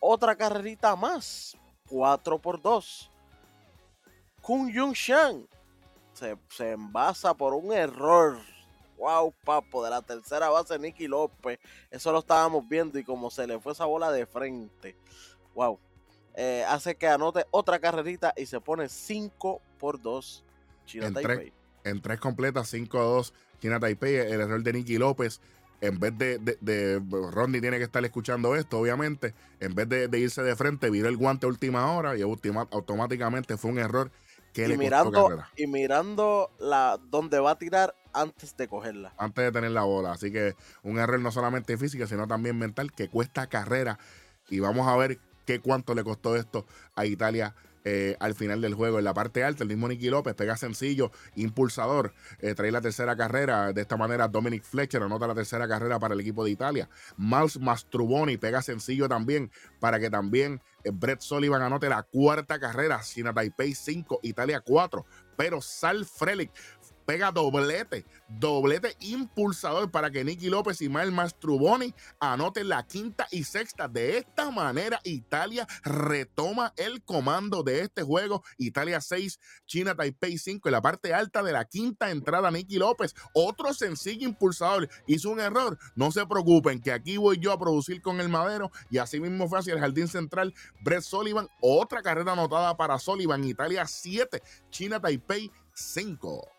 otra 0.00 0.34
carrerita 0.34 0.96
más. 0.96 1.58
4 1.90 2.38
por 2.38 2.62
2. 2.62 3.10
Kun 4.40 4.72
Yun 4.72 4.94
Shan 4.94 5.46
se, 6.14 6.38
se 6.48 6.72
envasa 6.72 7.34
por 7.34 7.52
un 7.52 7.74
error. 7.74 8.38
Wow, 8.98 9.34
papo, 9.44 9.84
de 9.84 9.90
la 9.90 10.02
tercera 10.02 10.48
base 10.48 10.78
Nicky 10.78 11.06
López. 11.06 11.58
Eso 11.90 12.12
lo 12.12 12.20
estábamos 12.20 12.66
viendo 12.68 12.98
y 12.98 13.04
como 13.04 13.30
se 13.30 13.46
le 13.46 13.60
fue 13.60 13.72
esa 13.72 13.84
bola 13.84 14.10
de 14.10 14.26
frente. 14.26 14.96
Wow. 15.54 15.78
Eh, 16.34 16.64
hace 16.68 16.96
que 16.96 17.06
anote 17.06 17.46
otra 17.50 17.78
carrerita 17.78 18.34
y 18.36 18.46
se 18.46 18.60
pone 18.60 18.88
5 18.88 19.62
por 19.78 20.00
2 20.00 20.44
China 20.84 21.06
en 21.06 21.14
Taipei. 21.14 21.36
Tres, 21.36 21.52
en 21.84 22.02
tres 22.02 22.20
completas, 22.20 22.68
5 22.68 22.98
a 22.98 23.02
2 23.02 23.34
China 23.60 23.80
Taipei. 23.80 24.16
El 24.16 24.40
error 24.40 24.62
de 24.62 24.72
Nicky 24.72 24.98
López. 24.98 25.40
En 25.80 25.98
vez 25.98 26.16
de, 26.16 26.38
de, 26.38 27.02
Rodney 27.32 27.60
tiene 27.60 27.76
que 27.76 27.84
estar 27.84 28.02
escuchando 28.04 28.56
esto, 28.56 28.78
obviamente. 28.78 29.34
En 29.60 29.74
vez 29.74 29.88
de, 29.88 30.18
irse 30.18 30.42
de 30.42 30.56
frente, 30.56 30.88
viró 30.88 31.08
el 31.08 31.18
guante 31.18 31.44
a 31.44 31.50
última 31.50 31.92
hora 31.92 32.16
y 32.16 32.22
automáticamente 32.22 33.58
fue 33.58 33.72
un 33.72 33.78
error 33.78 34.10
y 34.64 34.68
le 34.68 34.78
mirando, 34.78 35.44
Y 35.56 35.66
mirando 35.66 36.50
la 36.58 36.98
donde 37.10 37.38
va 37.38 37.52
a 37.52 37.58
tirar 37.58 37.94
antes 38.12 38.56
de 38.56 38.68
cogerla. 38.68 39.12
Antes 39.18 39.44
de 39.44 39.52
tener 39.52 39.70
la 39.70 39.84
bola. 39.84 40.12
Así 40.12 40.32
que 40.32 40.54
un 40.82 40.98
error 40.98 41.20
no 41.20 41.30
solamente 41.30 41.76
físico, 41.76 42.06
sino 42.06 42.26
también 42.26 42.58
mental 42.58 42.92
que 42.92 43.08
cuesta 43.08 43.46
carrera. 43.46 43.98
Y 44.48 44.60
vamos 44.60 44.86
a 44.88 44.96
ver 44.96 45.18
qué 45.46 45.60
cuánto 45.60 45.94
le 45.94 46.04
costó 46.04 46.36
esto 46.36 46.66
a 46.94 47.06
Italia 47.06 47.54
eh, 47.88 48.16
al 48.18 48.34
final 48.34 48.60
del 48.60 48.74
juego. 48.74 48.98
En 48.98 49.04
la 49.04 49.14
parte 49.14 49.44
alta, 49.44 49.62
el 49.62 49.68
mismo 49.68 49.86
Nicky 49.86 50.10
López 50.10 50.34
pega 50.34 50.56
sencillo, 50.56 51.12
impulsador, 51.36 52.12
eh, 52.40 52.52
trae 52.56 52.72
la 52.72 52.80
tercera 52.80 53.16
carrera. 53.16 53.72
De 53.72 53.80
esta 53.80 53.96
manera, 53.96 54.26
Dominic 54.26 54.64
Fletcher 54.64 55.00
anota 55.04 55.28
la 55.28 55.36
tercera 55.36 55.68
carrera 55.68 56.00
para 56.00 56.14
el 56.14 56.20
equipo 56.20 56.44
de 56.44 56.50
Italia. 56.50 56.90
Miles 57.16 57.60
Mastruboni 57.60 58.38
pega 58.38 58.60
sencillo 58.60 59.08
también 59.08 59.52
para 59.78 60.00
que 60.00 60.10
también 60.10 60.60
eh, 60.82 60.90
Brett 60.92 61.20
Sullivan 61.20 61.62
anote 61.62 61.88
la 61.88 62.02
cuarta 62.02 62.58
carrera. 62.58 63.00
China 63.04 63.32
Taipei 63.32 63.72
5, 63.72 64.18
Italia 64.24 64.60
4. 64.60 65.06
Pero 65.36 65.60
Sal 65.60 66.06
Frelick 66.06 66.50
pega 67.06 67.30
doblete, 67.30 68.04
doblete 68.28 68.96
impulsador 69.00 69.90
para 69.90 70.10
que 70.10 70.24
Nicky 70.24 70.48
López 70.48 70.82
y 70.82 70.88
Mael 70.88 71.12
Mastruboni 71.12 71.94
anoten 72.20 72.68
la 72.68 72.86
quinta 72.86 73.26
y 73.30 73.44
sexta. 73.44 73.88
De 73.88 74.18
esta 74.18 74.50
manera, 74.50 75.00
Italia 75.04 75.66
retoma 75.84 76.74
el 76.76 77.02
comando 77.02 77.62
de 77.62 77.80
este 77.80 78.02
juego. 78.02 78.42
Italia 78.58 79.00
6, 79.00 79.38
China 79.66 79.94
Taipei 79.94 80.36
5. 80.36 80.68
En 80.68 80.72
la 80.72 80.82
parte 80.82 81.14
alta 81.14 81.42
de 81.42 81.52
la 81.52 81.64
quinta 81.64 82.10
entrada, 82.10 82.50
Nicky 82.50 82.78
López, 82.78 83.14
otro 83.32 83.72
sencillo 83.72 84.28
impulsador, 84.28 84.88
hizo 85.06 85.30
un 85.30 85.40
error. 85.40 85.78
No 85.94 86.10
se 86.10 86.26
preocupen, 86.26 86.80
que 86.80 86.92
aquí 86.92 87.16
voy 87.16 87.38
yo 87.38 87.52
a 87.52 87.58
producir 87.58 88.02
con 88.02 88.20
el 88.20 88.28
madero. 88.28 88.70
Y 88.90 88.98
así 88.98 89.20
mismo 89.20 89.48
fue 89.48 89.60
hacia 89.60 89.74
el 89.74 89.80
jardín 89.80 90.08
central. 90.08 90.52
Brett 90.82 91.02
Sullivan, 91.02 91.48
otra 91.60 92.02
carrera 92.02 92.32
anotada 92.32 92.76
para 92.76 92.98
Sullivan. 92.98 93.44
Italia 93.44 93.86
7, 93.86 94.42
China 94.70 95.00
Taipei 95.00 95.52
5 95.74 96.55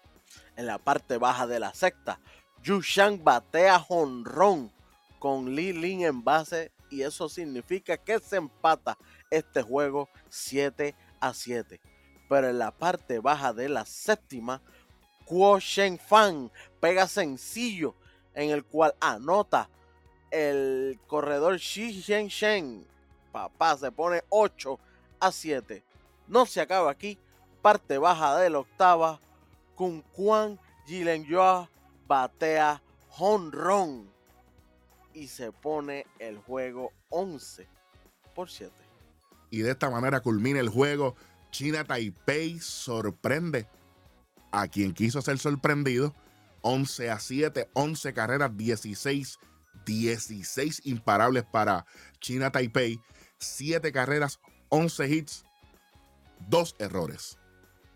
en 0.58 0.66
la 0.66 0.78
parte 0.80 1.18
baja 1.18 1.48
de 1.48 1.60
la 1.60 1.74
secta. 1.74 2.20
Yu 2.62 2.82
Shang 2.82 3.24
batea 3.24 3.80
jonrón 3.80 4.72
con 5.20 5.56
Li 5.56 5.72
Lin 5.72 6.04
en 6.04 6.24
base 6.24 6.72
y 6.90 7.04
eso 7.04 7.30
significa 7.30 7.98
que 7.98 8.20
se 8.20 8.38
empata 8.38 8.98
este 9.30 9.62
juego 9.62 10.10
7 10.30 10.96
a 11.20 11.34
7. 11.34 11.80
Pero 12.30 12.50
en 12.50 12.60
la 12.60 12.72
parte 12.72 13.20
baja 13.20 13.54
de 13.54 13.70
la 13.70 13.86
séptima, 13.86 14.62
Kuo 15.26 15.60
Shen 15.60 15.98
Fan 15.98 16.52
pega 16.80 17.08
sencillo 17.08 17.96
en 18.34 18.50
el 18.50 18.64
cual 18.64 18.96
anota 19.00 19.70
el 20.32 21.00
corredor 21.08 21.58
Xi 21.58 22.02
Shen 22.02 22.28
Shen. 22.28 22.86
Papá 23.32 23.78
se 23.78 23.92
pone 23.92 24.24
8 24.30 24.80
a 25.20 25.32
7. 25.32 25.84
No 26.28 26.46
se 26.46 26.62
acaba 26.62 26.92
aquí. 26.92 27.18
Parte 27.62 27.98
baja 27.98 28.38
de 28.38 28.50
la 28.50 28.60
octava 28.60 29.20
con 29.78 30.02
Juan 30.12 30.60
Yoa 30.88 31.70
batea 32.08 32.82
honrón 33.18 34.10
y 35.14 35.28
se 35.28 35.52
pone 35.52 36.06
el 36.20 36.38
juego 36.40 36.92
11 37.10 37.68
por 38.36 38.50
7. 38.50 38.74
Y 39.50 39.60
de 39.60 39.72
esta 39.72 39.90
manera 39.90 40.20
culmina 40.20 40.60
el 40.60 40.70
juego. 40.70 41.16
China 41.52 41.86
Taipei 41.86 42.60
sorprende 42.60 43.68
a 44.52 44.68
quien 44.68 44.94
quiso 44.94 45.22
ser 45.22 45.38
sorprendido. 45.38 46.14
11 46.62 47.12
a 47.12 47.20
7, 47.20 47.70
11 47.74 48.14
carreras, 48.14 48.58
16, 48.58 49.40
16 49.86 50.82
imparables 50.86 51.46
para 51.46 51.86
China 52.20 52.52
Taipei. 52.52 53.00
7 53.40 53.92
carreras, 53.92 54.40
11 54.70 55.08
hits, 55.08 55.46
2 56.50 56.76
errores. 56.80 57.38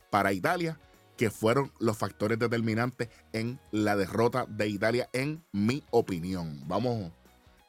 Para 0.09 0.33
Italia, 0.33 0.79
que 1.21 1.29
fueron 1.29 1.71
los 1.77 1.99
factores 1.99 2.39
determinantes 2.39 3.09
en 3.31 3.59
la 3.69 3.95
derrota 3.95 4.47
de 4.49 4.67
Italia, 4.67 5.07
en 5.13 5.45
mi 5.51 5.83
opinión. 5.91 6.67
Vamos, 6.67 7.11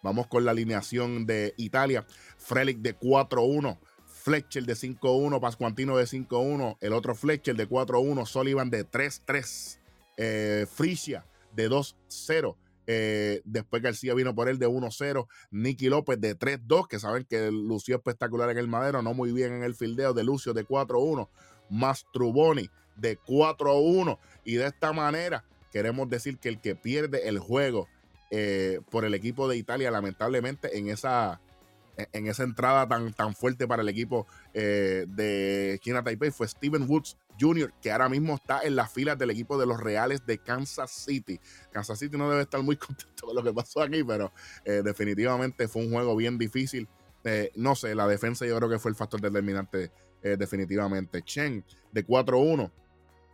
vamos 0.02 0.26
con 0.26 0.46
la 0.46 0.52
alineación 0.52 1.26
de 1.26 1.52
Italia. 1.58 2.06
Frelick 2.38 2.78
de 2.78 2.98
4-1. 2.98 3.78
Fletcher 4.06 4.64
de 4.64 4.72
5-1, 4.72 5.38
Pascuantino 5.38 5.98
de 5.98 6.04
5-1, 6.04 6.78
el 6.80 6.94
otro 6.94 7.14
Fletcher 7.14 7.54
de 7.54 7.68
4-1, 7.68 8.24
Sullivan 8.24 8.70
de 8.70 8.88
3-3, 8.88 9.78
eh, 10.16 10.66
Frisia 10.72 11.26
de 11.54 11.68
2-0, 11.68 12.56
eh, 12.86 13.42
después 13.44 13.82
García 13.82 14.14
vino 14.14 14.34
por 14.34 14.48
él 14.48 14.58
de 14.58 14.68
1-0, 14.68 15.26
Nicky 15.50 15.88
López 15.88 16.18
de 16.20 16.38
3-2, 16.38 16.86
que 16.88 17.00
saben 17.00 17.26
que 17.28 17.50
lució 17.50 17.96
espectacular 17.96 18.48
en 18.48 18.58
el 18.58 18.68
madero, 18.68 19.02
no 19.02 19.12
muy 19.12 19.32
bien 19.32 19.52
en 19.52 19.62
el 19.62 19.74
fildeo 19.74 20.14
de 20.14 20.24
Lucio 20.24 20.54
de 20.54 20.64
4-1, 20.66 21.28
Mastruboni 21.68 22.70
de 22.96 23.16
4 23.16 23.70
a 23.70 23.80
1. 23.80 24.18
Y 24.44 24.54
de 24.54 24.66
esta 24.66 24.92
manera 24.92 25.44
queremos 25.72 26.08
decir 26.08 26.38
que 26.38 26.48
el 26.48 26.60
que 26.60 26.76
pierde 26.76 27.28
el 27.28 27.38
juego 27.38 27.88
eh, 28.34 28.80
por 28.90 29.04
el 29.04 29.12
equipo 29.12 29.46
de 29.46 29.58
Italia, 29.58 29.90
lamentablemente, 29.90 30.78
en 30.78 30.88
esa, 30.88 31.38
en 31.96 32.26
esa 32.26 32.44
entrada 32.44 32.88
tan, 32.88 33.12
tan 33.12 33.34
fuerte 33.34 33.68
para 33.68 33.82
el 33.82 33.90
equipo 33.90 34.26
eh, 34.54 35.04
de 35.06 35.78
China 35.82 36.02
Taipei 36.02 36.30
fue 36.30 36.48
Steven 36.48 36.88
Woods 36.88 37.18
Jr., 37.38 37.74
que 37.82 37.92
ahora 37.92 38.08
mismo 38.08 38.36
está 38.36 38.62
en 38.62 38.74
las 38.74 38.90
filas 38.90 39.18
del 39.18 39.30
equipo 39.30 39.58
de 39.58 39.66
los 39.66 39.78
Reales 39.78 40.24
de 40.24 40.38
Kansas 40.38 40.90
City. 40.90 41.38
Kansas 41.72 41.98
City 41.98 42.16
no 42.16 42.30
debe 42.30 42.40
estar 42.40 42.62
muy 42.62 42.76
contento 42.78 43.26
con 43.26 43.36
lo 43.36 43.42
que 43.42 43.52
pasó 43.52 43.82
aquí, 43.82 44.02
pero 44.02 44.32
eh, 44.64 44.82
definitivamente 44.82 45.68
fue 45.68 45.84
un 45.84 45.92
juego 45.92 46.16
bien 46.16 46.38
difícil. 46.38 46.88
no 47.54 47.74
sé, 47.74 47.94
la 47.94 48.06
defensa 48.08 48.46
yo 48.46 48.56
creo 48.56 48.70
que 48.70 48.78
fue 48.78 48.90
el 48.90 48.96
factor 48.96 49.20
determinante 49.20 49.90
definitivamente. 50.22 51.22
Chen 51.22 51.64
de 51.90 52.06
4-1 52.06 52.70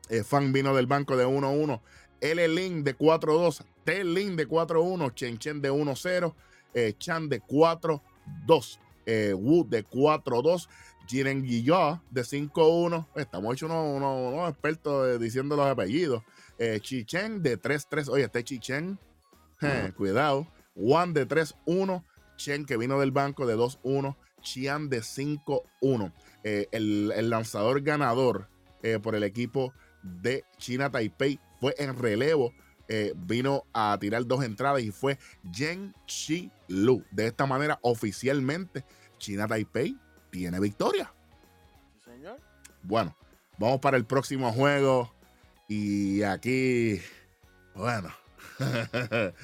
eh, 0.09 0.25
Fan 0.25 0.53
vino 0.53 0.75
del 0.75 0.87
banco 0.87 1.17
de 1.17 1.27
1-1. 1.27 1.81
L. 2.21 2.49
Lin 2.49 2.85
de 2.85 2.97
4-2. 2.97 3.65
T. 3.85 4.05
Lin 4.05 4.37
de 4.37 4.49
4-1. 4.49 5.15
Chen 5.15 5.39
Chen 5.39 5.61
de 5.61 5.71
1-0. 5.71 6.35
Eh, 6.75 6.95
Chan 6.99 7.29
de 7.29 7.41
4-2. 7.43 8.01
Eh, 9.07 9.35
Wu 9.35 9.65
de 9.69 9.85
4-2. 9.85 10.69
Jiren 11.07 11.43
Guillot 11.43 12.01
de 12.11 12.23
5-1. 12.23 13.07
Estamos 13.15 13.55
hechos 13.55 13.71
unos, 13.71 14.51
expertos 14.51 15.19
diciendo 15.21 15.57
los 15.57 15.67
apellidos. 15.67 16.23
Chi 16.83 17.05
Chen 17.05 17.43
de 17.43 17.59
3-3. 17.59 18.09
Oye, 18.09 18.25
este 18.25 18.45
Chi 18.45 18.59
Chen. 18.59 18.99
cuidado. 19.97 20.47
Juan 20.75 21.15
de 21.15 21.27
3-1. 21.27 22.05
Chen 22.37 22.67
que 22.67 22.77
vino 22.77 23.01
del 23.01 23.13
banco 23.13 23.47
de 23.47 23.57
2-1. 23.57 24.17
Chian 24.43 24.89
de 24.89 25.01
5-1. 25.01 26.13
El, 26.45 27.13
el, 27.17 27.31
lanzador 27.31 27.81
ganador 27.83 28.49
por 29.03 29.15
el 29.15 29.25
equipo 29.25 29.73
de 30.03 30.45
China 30.59 30.91
Taipei 30.91 31.41
fue 31.61 31.75
en 31.79 31.99
relevo. 31.99 32.53
Eh, 32.91 33.13
vino 33.15 33.65
a 33.75 33.99
tirar 34.01 34.27
dos 34.27 34.43
entradas 34.43 34.81
y 34.83 34.91
fue 34.91 35.19
Yen 35.53 35.95
Chi 36.07 36.51
Lu. 36.69 37.05
De 37.11 37.27
esta 37.27 37.45
manera, 37.45 37.79
oficialmente, 37.83 38.85
China 39.19 39.47
Taipei 39.47 39.97
tiene 40.31 40.59
victoria. 40.59 41.13
señor. 42.05 42.41
Bueno, 42.83 43.15
vamos 43.59 43.81
para 43.81 43.97
el 43.97 44.07
próximo 44.07 44.51
juego. 44.53 45.13
Y 45.69 46.23
aquí, 46.23 47.03
bueno, 47.75 48.11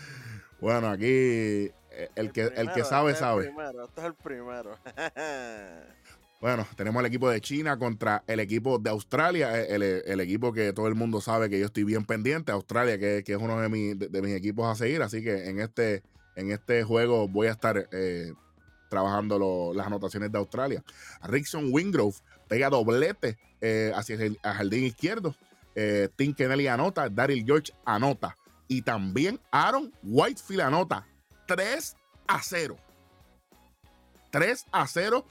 bueno, 0.61 0.89
aquí 0.89 1.05
eh, 1.07 1.71
el, 2.15 2.33
que, 2.33 2.45
el 2.45 2.73
que 2.73 2.83
sabe, 2.83 3.13
este 3.13 3.21
sabe. 3.21 3.53
este 3.85 4.01
es 4.01 4.07
el 4.07 4.15
primero. 4.15 4.79
Bueno, 6.45 6.67
tenemos 6.77 7.01
el 7.01 7.07
equipo 7.07 7.31
de 7.31 7.41
China 7.41 7.79
contra 7.79 8.23
el 8.27 8.39
equipo 8.39 8.79
de 8.79 8.91
Australia, 8.91 9.59
eh, 9.63 10.03
el, 10.05 10.21
equipo 10.21 10.53
que 10.53 10.75
todo 10.75 10.89
el 10.89 10.95
mundo 10.95 11.23
sabe 11.23 11.49
que 11.49 11.59
yo 11.59 11.65
estoy 11.65 11.85
bien 11.85 12.05
pendiente, 12.05 12.53
Australia, 12.53 12.99
que, 12.99 13.25
es 13.27 13.39
uno 13.39 13.59
de, 13.59 13.71
mis 13.71 14.37
equipos 14.37 14.67
a 14.67 14.75
seguir, 14.75 15.01
así 15.01 15.25
que 15.25 15.49
en 15.49 15.59
este, 15.59 16.03
en 16.37 16.51
este 16.51 16.85
juego 16.85 17.29
voy 17.29 17.47
a 17.47 17.53
estar 17.53 17.89
eh, 17.93 18.35
trabajando 18.91 19.73
las 19.75 19.87
anotaciones 19.87 20.31
de 20.33 20.37
Australia. 20.37 20.85
Rickson 21.23 21.69
Wingrove 21.73 22.17
pega 22.47 22.69
doblete 22.69 23.39
eh, 23.63 23.91
hacia 23.95 24.17
el 24.17 24.37
jardín 24.43 24.85
izquierdo. 24.85 25.35
Tim 26.17 26.35
Kennelly 26.35 26.67
anota, 26.67 27.09
Daryl 27.09 27.43
George 27.47 27.73
anota. 27.87 28.37
Y 28.69 28.83
también 28.83 29.41
Aaron 29.51 29.91
Whitefield 30.03 30.61
anota 30.61 31.07
3 31.47 31.97
a 32.27 32.43
0. 32.43 32.77
3 34.31 34.67
a 34.73 34.87
0 34.87 35.25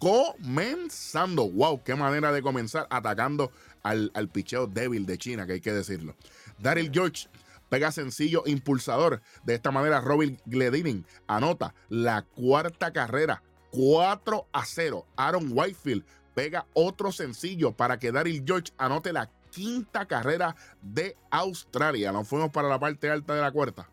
comenzando. 0.00 1.48
Wow, 1.48 1.84
qué 1.84 1.94
manera 1.94 2.32
de 2.32 2.42
comenzar 2.42 2.88
atacando 2.90 3.52
al, 3.84 4.10
al 4.14 4.28
picheo 4.28 4.66
débil 4.66 5.06
de 5.06 5.18
China, 5.18 5.46
que 5.46 5.52
hay 5.52 5.60
que 5.60 5.72
decirlo. 5.72 6.16
Daryl 6.58 6.90
George 6.92 7.28
pega 7.68 7.92
sencillo 7.92 8.42
impulsador. 8.46 9.22
De 9.44 9.54
esta 9.54 9.70
manera, 9.70 10.00
Robin 10.00 10.40
Gledining 10.46 11.06
anota 11.28 11.74
la 11.88 12.22
cuarta 12.22 12.92
carrera, 12.92 13.42
4 13.70 14.48
a 14.52 14.64
0. 14.64 15.06
Aaron 15.16 15.50
Whitefield 15.52 16.04
pega 16.34 16.66
otro 16.72 17.12
sencillo 17.12 17.72
para 17.72 17.98
que 17.98 18.10
Daryl 18.10 18.42
George 18.44 18.72
anote 18.78 19.12
la 19.12 19.30
quinta 19.50 20.06
carrera 20.06 20.56
de 20.80 21.16
Australia. 21.30 22.10
Nos 22.10 22.26
fuimos 22.26 22.50
para 22.50 22.68
la 22.68 22.78
parte 22.78 23.10
alta 23.10 23.34
de 23.34 23.42
la 23.42 23.52
cuarta. 23.52 23.88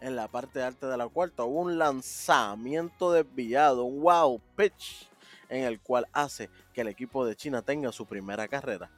En 0.00 0.16
la 0.16 0.28
parte 0.28 0.62
alta 0.62 0.88
de 0.88 0.96
la 0.98 1.08
cuarta 1.08 1.44
hubo 1.44 1.62
un 1.62 1.78
lanzamiento 1.78 3.10
desviado, 3.10 3.84
wow 3.84 4.38
pitch, 4.54 5.08
en 5.54 5.64
el 5.64 5.80
cual 5.80 6.06
hace 6.12 6.50
que 6.72 6.80
el 6.80 6.88
equipo 6.88 7.24
de 7.24 7.36
China 7.36 7.62
tenga 7.62 7.92
su 7.92 8.06
primera 8.06 8.48
carrera. 8.48 8.90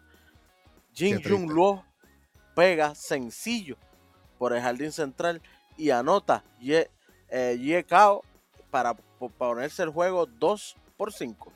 Jin 0.95 1.23
Jung 1.23 1.51
Luo 1.51 1.85
pega 2.55 2.95
sencillo 2.95 3.77
por 4.39 4.55
el 4.55 4.63
jardín 4.63 4.93
central 4.93 5.43
y 5.77 5.91
anota 5.91 6.43
Ye, 6.59 6.91
eh, 7.29 7.85
Kao 7.87 8.23
para 8.71 8.95
ponerse 9.39 9.83
el 9.83 9.91
juego 9.91 10.27
2 10.27 10.77
por 10.97 11.13
5. 11.13 11.53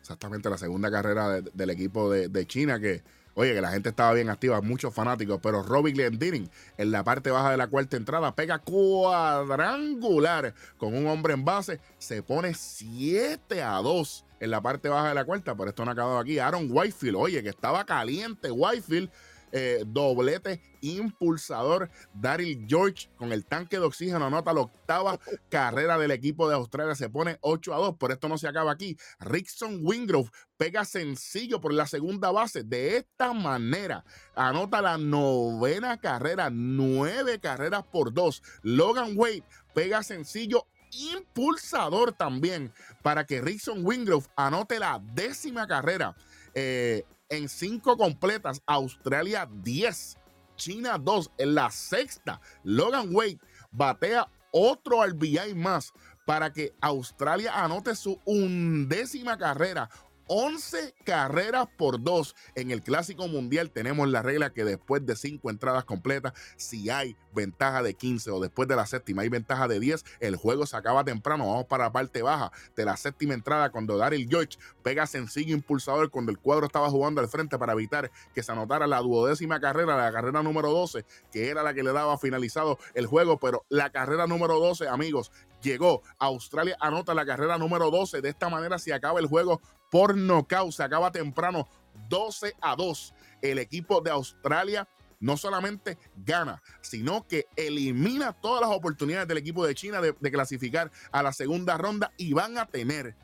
Exactamente, 0.00 0.50
la 0.50 0.58
segunda 0.58 0.90
carrera 0.90 1.40
del 1.40 1.70
equipo 1.70 2.10
de, 2.10 2.46
China 2.46 2.80
que, 2.80 3.02
oye, 3.34 3.54
que 3.54 3.60
la 3.60 3.70
gente 3.70 3.90
estaba 3.90 4.12
bien 4.12 4.30
activa, 4.30 4.60
muchos 4.60 4.94
fanáticos, 4.94 5.40
pero 5.42 5.62
Robbie 5.62 5.92
Glendening 5.92 6.50
en 6.76 6.90
la 6.90 7.04
parte 7.04 7.30
baja 7.30 7.50
de 7.50 7.56
la 7.56 7.66
cuarta 7.66 7.96
entrada 7.96 8.34
pega 8.34 8.58
cuadrangular 8.58 10.54
con 10.76 10.94
un 10.94 11.06
hombre 11.06 11.34
en 11.34 11.44
base, 11.44 11.80
se 11.98 12.22
pone 12.22 12.54
7 12.54 13.62
a 13.62 13.76
2 13.76 14.24
en 14.40 14.50
la 14.50 14.60
parte 14.60 14.88
baja 14.88 15.08
de 15.08 15.14
la 15.14 15.24
cuarta, 15.24 15.54
por 15.54 15.68
esto 15.68 15.84
no 15.84 15.90
ha 15.90 15.94
acabado 15.94 16.18
aquí. 16.18 16.38
Aaron 16.38 16.66
Whitefield, 16.70 17.16
oye, 17.16 17.42
que 17.42 17.48
estaba 17.48 17.84
caliente 17.84 18.50
Whitefield 18.50 19.10
eh, 19.52 19.84
doblete 19.86 20.60
impulsador. 20.80 21.90
Daryl 22.14 22.66
George 22.66 23.08
con 23.16 23.32
el 23.32 23.44
tanque 23.44 23.78
de 23.78 23.84
oxígeno 23.84 24.26
anota 24.26 24.52
la 24.52 24.62
octava 24.62 25.20
carrera 25.48 25.98
del 25.98 26.10
equipo 26.10 26.48
de 26.48 26.54
Australia. 26.54 26.94
Se 26.94 27.10
pone 27.10 27.38
8 27.42 27.74
a 27.74 27.78
2, 27.78 27.96
por 27.96 28.12
esto 28.12 28.28
no 28.28 28.38
se 28.38 28.48
acaba 28.48 28.72
aquí. 28.72 28.96
Rickson 29.20 29.80
Wingrove 29.82 30.30
pega 30.56 30.84
sencillo 30.84 31.60
por 31.60 31.72
la 31.72 31.86
segunda 31.86 32.30
base. 32.30 32.64
De 32.64 32.96
esta 32.96 33.32
manera 33.32 34.04
anota 34.34 34.82
la 34.82 34.98
novena 34.98 35.98
carrera, 35.98 36.50
nueve 36.50 37.38
carreras 37.38 37.84
por 37.84 38.12
dos. 38.12 38.42
Logan 38.62 39.12
Wade 39.16 39.44
pega 39.74 40.02
sencillo 40.02 40.66
impulsador 40.92 42.12
también 42.12 42.72
para 43.02 43.26
que 43.26 43.40
Rickson 43.40 43.84
Wingrove 43.84 44.26
anote 44.36 44.78
la 44.78 45.00
décima 45.14 45.66
carrera. 45.66 46.16
Eh, 46.54 47.04
en 47.32 47.48
cinco 47.48 47.96
completas, 47.96 48.62
Australia 48.66 49.48
10, 49.50 50.18
China 50.56 50.98
2 50.98 51.30
en 51.38 51.54
la 51.54 51.70
sexta. 51.70 52.40
Logan 52.62 53.08
Wade 53.14 53.40
batea 53.70 54.28
otro 54.52 55.04
RBI 55.04 55.54
más 55.54 55.94
para 56.26 56.52
que 56.52 56.74
Australia 56.82 57.64
anote 57.64 57.96
su 57.96 58.20
undécima 58.26 59.38
carrera, 59.38 59.88
11 60.34 60.94
carreras 61.04 61.68
por 61.76 62.02
2 62.02 62.34
en 62.54 62.70
el 62.70 62.82
Clásico 62.82 63.28
Mundial. 63.28 63.70
Tenemos 63.70 64.08
la 64.08 64.22
regla 64.22 64.48
que 64.48 64.64
después 64.64 65.04
de 65.04 65.14
5 65.14 65.50
entradas 65.50 65.84
completas, 65.84 66.32
si 66.56 66.88
hay 66.88 67.18
ventaja 67.34 67.82
de 67.82 67.92
15 67.92 68.30
o 68.30 68.40
después 68.40 68.66
de 68.66 68.74
la 68.74 68.86
séptima 68.86 69.20
hay 69.20 69.28
ventaja 69.28 69.68
de 69.68 69.78
10, 69.78 70.02
el 70.20 70.36
juego 70.36 70.64
se 70.64 70.74
acaba 70.74 71.04
temprano. 71.04 71.48
Vamos 71.48 71.66
para 71.66 71.84
la 71.84 71.92
parte 71.92 72.22
baja 72.22 72.50
de 72.74 72.86
la 72.86 72.96
séptima 72.96 73.34
entrada 73.34 73.68
cuando 73.68 73.98
Daryl 73.98 74.26
George 74.26 74.56
pega 74.82 75.06
sencillo 75.06 75.54
impulsador 75.54 76.08
cuando 76.08 76.32
el 76.32 76.38
cuadro 76.38 76.64
estaba 76.64 76.88
jugando 76.88 77.20
al 77.20 77.28
frente 77.28 77.58
para 77.58 77.74
evitar 77.74 78.10
que 78.34 78.42
se 78.42 78.52
anotara 78.52 78.86
la 78.86 79.00
duodécima 79.00 79.60
carrera, 79.60 79.98
la 79.98 80.12
carrera 80.12 80.42
número 80.42 80.70
12, 80.70 81.04
que 81.30 81.50
era 81.50 81.62
la 81.62 81.74
que 81.74 81.82
le 81.82 81.92
daba 81.92 82.16
finalizado 82.16 82.78
el 82.94 83.04
juego. 83.04 83.38
Pero 83.38 83.66
la 83.68 83.90
carrera 83.90 84.26
número 84.26 84.58
12, 84.58 84.88
amigos, 84.88 85.30
llegó. 85.60 86.02
Australia 86.18 86.78
anota 86.80 87.12
la 87.12 87.26
carrera 87.26 87.58
número 87.58 87.90
12. 87.90 88.22
De 88.22 88.30
esta 88.30 88.48
manera 88.48 88.78
se 88.78 88.94
acaba 88.94 89.20
el 89.20 89.26
juego 89.26 89.60
por 89.92 90.16
nocaut. 90.16 90.72
Se 90.72 90.82
acaba 90.82 91.12
temprano 91.12 91.68
12 92.08 92.54
a 92.62 92.74
2. 92.74 93.14
El 93.42 93.58
equipo 93.58 94.00
de 94.00 94.10
Australia 94.10 94.88
no 95.20 95.36
solamente 95.36 95.98
gana, 96.16 96.62
sino 96.80 97.28
que 97.28 97.46
elimina 97.54 98.32
todas 98.32 98.62
las 98.62 98.70
oportunidades 98.70 99.28
del 99.28 99.38
equipo 99.38 99.64
de 99.64 99.74
China 99.74 100.00
de, 100.00 100.14
clasificar 100.32 100.90
a 101.12 101.22
la 101.22 101.32
segunda 101.32 101.76
ronda 101.76 102.10
y 102.16 102.32
van 102.32 102.58
a 102.58 102.66
tener 102.66 103.14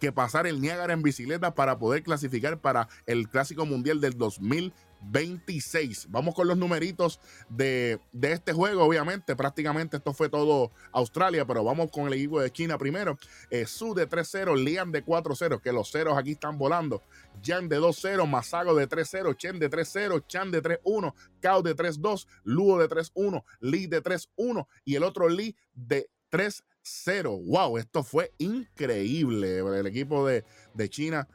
que 0.00 0.12
pasar 0.12 0.46
el 0.46 0.60
Niágara 0.60 0.92
en 0.92 1.02
bicicleta 1.02 1.54
para 1.54 1.78
poder 1.78 2.02
clasificar 2.02 2.58
para 2.58 2.88
el 3.06 3.30
Clásico 3.30 3.64
Mundial 3.64 4.00
del 4.02 4.18
2020. 4.18 4.76
26. 5.02 6.08
Vamos 6.10 6.34
con 6.34 6.48
los 6.48 6.56
numeritos 6.56 7.20
de, 7.48 8.00
este 8.22 8.52
juego. 8.52 8.84
Obviamente, 8.84 9.36
prácticamente 9.36 9.96
esto 9.96 10.12
fue 10.12 10.28
todo 10.28 10.70
Australia, 10.92 11.46
pero 11.46 11.64
vamos 11.64 11.90
con 11.90 12.06
el 12.06 12.14
equipo 12.14 12.40
de 12.40 12.50
China 12.50 12.78
primero. 12.78 13.18
Eh, 13.50 13.66
Su 13.66 13.94
de 13.94 14.08
3-0, 14.08 14.56
Liam 14.56 14.92
de 14.92 15.04
4-0, 15.04 15.60
que 15.60 15.72
los 15.72 15.90
ceros 15.90 16.16
aquí 16.18 16.32
están 16.32 16.58
volando. 16.58 17.02
Jan 17.44 17.68
de 17.68 17.78
2-0, 17.78 18.26
Masago 18.26 18.74
de 18.74 18.88
3-0, 18.88 19.36
Chen 19.36 19.58
de 19.58 19.70
3-0, 19.70 20.26
Chan 20.26 20.50
de 20.50 20.62
3-1, 20.62 21.14
Kao 21.40 21.62
de 21.62 21.76
3-2, 21.76 22.26
Luo 22.44 22.78
de 22.78 22.88
3-1, 22.88 23.44
Lee 23.60 23.86
de 23.86 24.02
3-1 24.02 24.66
y 24.84 24.96
el 24.96 25.02
otro 25.02 25.28
Lee 25.28 25.56
de 25.74 26.08
3-0. 26.30 27.44
Wow, 27.46 27.78
esto 27.78 28.02
fue 28.02 28.32
increíble. 28.38 29.58
El 29.58 29.86
equipo 29.86 30.26
de, 30.26 30.44
de 30.74 30.88
China, 30.88 31.28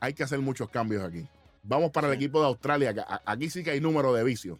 hay 0.00 0.14
que 0.14 0.24
hacer 0.24 0.40
muchos 0.40 0.68
cambios 0.68 1.04
aquí. 1.04 1.28
Vamos 1.62 1.90
para 1.92 2.08
el 2.08 2.14
equipo 2.14 2.40
de 2.40 2.46
Australia. 2.46 2.94
Aquí 3.24 3.48
sí 3.48 3.62
que 3.62 3.70
hay 3.70 3.80
número 3.80 4.12
de 4.12 4.24
vicios. 4.24 4.58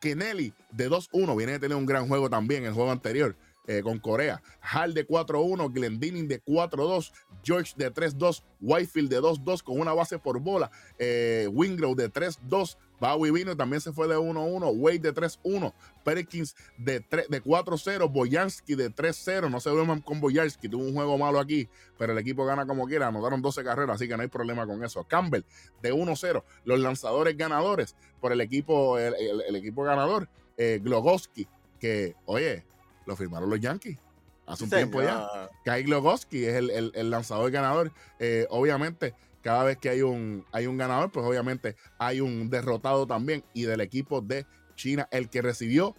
Kennelly 0.00 0.52
de 0.70 0.90
2-1 0.90 1.36
viene 1.36 1.52
de 1.52 1.58
tener 1.60 1.76
un 1.76 1.86
gran 1.86 2.08
juego 2.08 2.28
también, 2.28 2.64
el 2.64 2.72
juego 2.72 2.90
anterior. 2.90 3.36
Eh, 3.68 3.80
con 3.82 4.00
Corea. 4.00 4.42
Hall 4.60 4.92
de 4.92 5.06
4-1, 5.06 5.72
Glendinning 5.72 6.26
de 6.26 6.42
4-2, 6.42 7.12
George 7.44 7.74
de 7.76 7.94
3-2, 7.94 8.42
Whitefield 8.60 9.08
de 9.08 9.20
2-2 9.20 9.62
con 9.62 9.78
una 9.78 9.92
base 9.92 10.18
por 10.18 10.40
bola, 10.40 10.68
eh, 10.98 11.48
Wingrove 11.52 11.94
de 11.94 12.12
3-2, 12.12 12.76
Bowie 13.02 13.32
Vino 13.32 13.56
también 13.56 13.80
se 13.80 13.92
fue 13.92 14.06
de 14.06 14.16
1-1. 14.16 14.70
Wade 14.76 15.00
de 15.00 15.12
3-1. 15.12 15.74
Perkins 16.04 16.54
de, 16.78 17.00
de 17.00 17.42
4-0. 17.42 18.08
Boyansky 18.08 18.76
de 18.76 18.94
3-0. 18.94 19.50
No 19.50 19.58
se 19.58 19.70
duerman 19.70 20.00
con 20.00 20.20
Boyansky. 20.20 20.68
Tuvo 20.68 20.84
un 20.84 20.94
juego 20.94 21.18
malo 21.18 21.40
aquí, 21.40 21.68
pero 21.98 22.12
el 22.12 22.18
equipo 22.18 22.44
gana 22.44 22.64
como 22.64 22.86
quiera. 22.86 23.08
Anotaron 23.08 23.42
12 23.42 23.64
carreras, 23.64 23.96
así 23.96 24.06
que 24.06 24.16
no 24.16 24.22
hay 24.22 24.28
problema 24.28 24.68
con 24.68 24.84
eso. 24.84 25.02
Campbell 25.02 25.42
de 25.82 25.92
1-0. 25.92 26.44
Los 26.64 26.78
lanzadores 26.78 27.36
ganadores 27.36 27.96
por 28.20 28.30
el 28.30 28.40
equipo, 28.40 28.96
el, 28.98 29.56
equipo 29.56 29.82
ganador. 29.82 30.28
Eh, 30.56 30.78
Glogowski, 30.80 31.48
que, 31.80 32.14
oye, 32.26 32.64
lo 33.06 33.16
firmaron 33.16 33.50
los 33.50 33.60
Yankees 33.60 33.98
hace 34.46 34.64
un 34.64 34.70
tiempo 34.70 35.02
ya. 35.02 35.26
Kai 35.64 35.82
Glogowski 35.84 36.44
es 36.44 36.54
el, 36.54 37.10
lanzador 37.10 37.50
ganador. 37.50 37.92
Eh, 38.18 38.46
obviamente 38.50 39.14
cada 39.42 39.64
vez 39.64 39.76
que 39.76 39.88
hay 39.88 40.02
un, 40.02 40.44
hay 40.52 40.66
un 40.66 40.76
ganador, 40.76 41.10
pues 41.10 41.26
obviamente 41.26 41.76
hay 41.98 42.20
un 42.20 42.48
derrotado 42.48 43.06
también. 43.06 43.44
Y 43.52 43.62
del 43.62 43.80
equipo 43.80 44.20
de 44.20 44.46
China, 44.76 45.08
el 45.10 45.28
que 45.28 45.42
recibió 45.42 45.96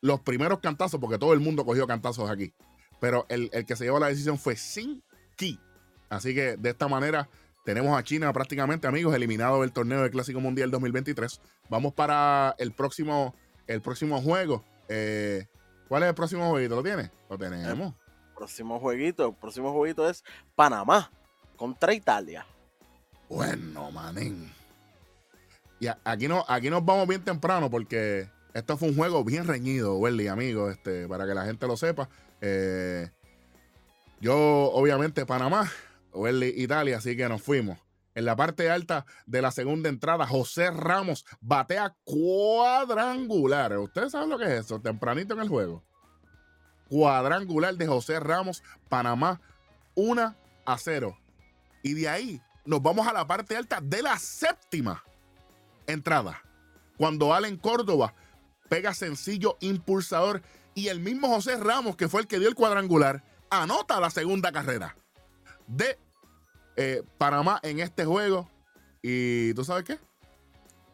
los 0.00 0.20
primeros 0.20 0.58
cantazos, 0.60 1.00
porque 1.00 1.18
todo 1.18 1.32
el 1.32 1.40
mundo 1.40 1.64
cogió 1.64 1.86
cantazos 1.86 2.28
aquí. 2.28 2.52
Pero 3.00 3.26
el, 3.28 3.50
que 3.64 3.76
se 3.76 3.84
llevó 3.84 4.00
la 4.00 4.08
decisión 4.08 4.38
fue 4.38 4.56
Sin 4.56 5.02
Ki. 5.36 5.58
Así 6.08 6.34
que 6.34 6.56
de 6.56 6.70
esta 6.70 6.88
manera 6.88 7.28
tenemos 7.64 7.96
a 7.96 8.02
China 8.02 8.32
prácticamente, 8.32 8.88
amigos, 8.88 9.14
eliminado 9.14 9.60
del 9.60 9.72
torneo 9.72 10.02
del 10.02 10.10
Clásico 10.10 10.40
Mundial 10.40 10.70
2023. 10.70 11.40
Vamos 11.68 11.94
para 11.94 12.56
el 12.58 12.72
próximo, 12.72 13.34
el 13.68 13.80
próximo 13.80 14.20
juego. 14.20 14.64
Eh, 14.88 15.46
¿Cuál 15.90 16.04
es 16.04 16.10
el 16.10 16.14
próximo 16.14 16.48
jueguito? 16.48 16.76
¿Lo 16.76 16.84
tiene? 16.84 17.10
Lo 17.28 17.36
tenemos. 17.36 17.94
El 18.28 18.34
próximo 18.36 18.78
jueguito, 18.78 19.26
el 19.26 19.34
próximo 19.34 19.72
jueguito 19.72 20.08
es 20.08 20.22
Panamá 20.54 21.10
contra 21.56 21.92
Italia. 21.92 22.46
Bueno, 23.28 23.90
manín. 23.90 24.52
Y 25.80 25.88
aquí, 26.04 26.28
no, 26.28 26.44
aquí 26.46 26.70
nos 26.70 26.84
vamos 26.84 27.08
bien 27.08 27.24
temprano 27.24 27.68
porque 27.68 28.30
esto 28.54 28.76
fue 28.76 28.90
un 28.90 28.94
juego 28.94 29.24
bien 29.24 29.48
reñido, 29.48 29.96
Welly, 29.96 30.28
amigo, 30.28 30.70
este, 30.70 31.08
para 31.08 31.26
que 31.26 31.34
la 31.34 31.44
gente 31.44 31.66
lo 31.66 31.76
sepa. 31.76 32.08
Eh, 32.40 33.10
yo, 34.20 34.38
obviamente, 34.72 35.26
Panamá, 35.26 35.68
Welly, 36.12 36.54
Italia, 36.56 36.98
así 36.98 37.16
que 37.16 37.28
nos 37.28 37.42
fuimos. 37.42 37.80
En 38.20 38.26
la 38.26 38.36
parte 38.36 38.70
alta 38.70 39.06
de 39.24 39.40
la 39.40 39.50
segunda 39.50 39.88
entrada, 39.88 40.26
José 40.26 40.70
Ramos 40.70 41.24
batea 41.40 41.96
cuadrangular. 42.04 43.78
¿Ustedes 43.78 44.12
saben 44.12 44.28
lo 44.28 44.36
que 44.36 44.44
es 44.44 44.66
eso? 44.66 44.78
Tempranito 44.78 45.32
en 45.32 45.40
el 45.40 45.48
juego. 45.48 45.82
Cuadrangular 46.90 47.76
de 47.76 47.86
José 47.86 48.20
Ramos, 48.20 48.62
Panamá, 48.90 49.40
1 49.94 50.36
a 50.66 50.76
0. 50.76 51.18
Y 51.82 51.94
de 51.94 52.10
ahí 52.10 52.42
nos 52.66 52.82
vamos 52.82 53.06
a 53.06 53.14
la 53.14 53.26
parte 53.26 53.56
alta 53.56 53.80
de 53.80 54.02
la 54.02 54.18
séptima 54.18 55.02
entrada. 55.86 56.42
Cuando 56.98 57.32
Allen 57.32 57.56
Córdoba 57.56 58.12
pega 58.68 58.92
sencillo 58.92 59.56
impulsador 59.60 60.42
y 60.74 60.88
el 60.88 61.00
mismo 61.00 61.28
José 61.28 61.56
Ramos, 61.56 61.96
que 61.96 62.10
fue 62.10 62.20
el 62.20 62.26
que 62.26 62.38
dio 62.38 62.50
el 62.50 62.54
cuadrangular, 62.54 63.24
anota 63.48 63.98
la 63.98 64.10
segunda 64.10 64.52
carrera 64.52 64.94
de 65.66 65.98
eh, 66.80 67.02
Panamá 67.18 67.60
en 67.62 67.78
este 67.80 68.06
juego. 68.06 68.48
¿Y 69.02 69.52
tú 69.52 69.64
sabes 69.64 69.84
qué? 69.84 69.98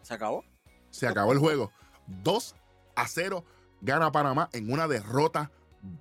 ¿Se 0.02 0.14
acabó? 0.14 0.44
Se 0.90 1.06
acabó 1.06 1.32
el 1.32 1.38
juego. 1.38 1.70
2 2.24 2.56
a 2.96 3.06
0 3.06 3.44
gana 3.80 4.10
Panamá 4.10 4.48
en 4.52 4.72
una 4.72 4.88
derrota 4.88 5.52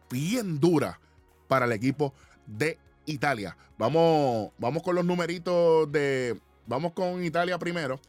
bien 0.09 0.59
dura 0.59 0.99
para 1.47 1.65
el 1.65 1.71
equipo 1.71 2.15
de 2.47 2.79
Italia. 3.05 3.55
Vamos, 3.77 4.49
vamos 4.57 4.81
con 4.81 4.95
los 4.95 5.05
numeritos 5.05 5.91
de. 5.91 6.39
Vamos 6.65 6.93
con 6.93 7.23
Italia 7.23 7.59
primero, 7.59 7.99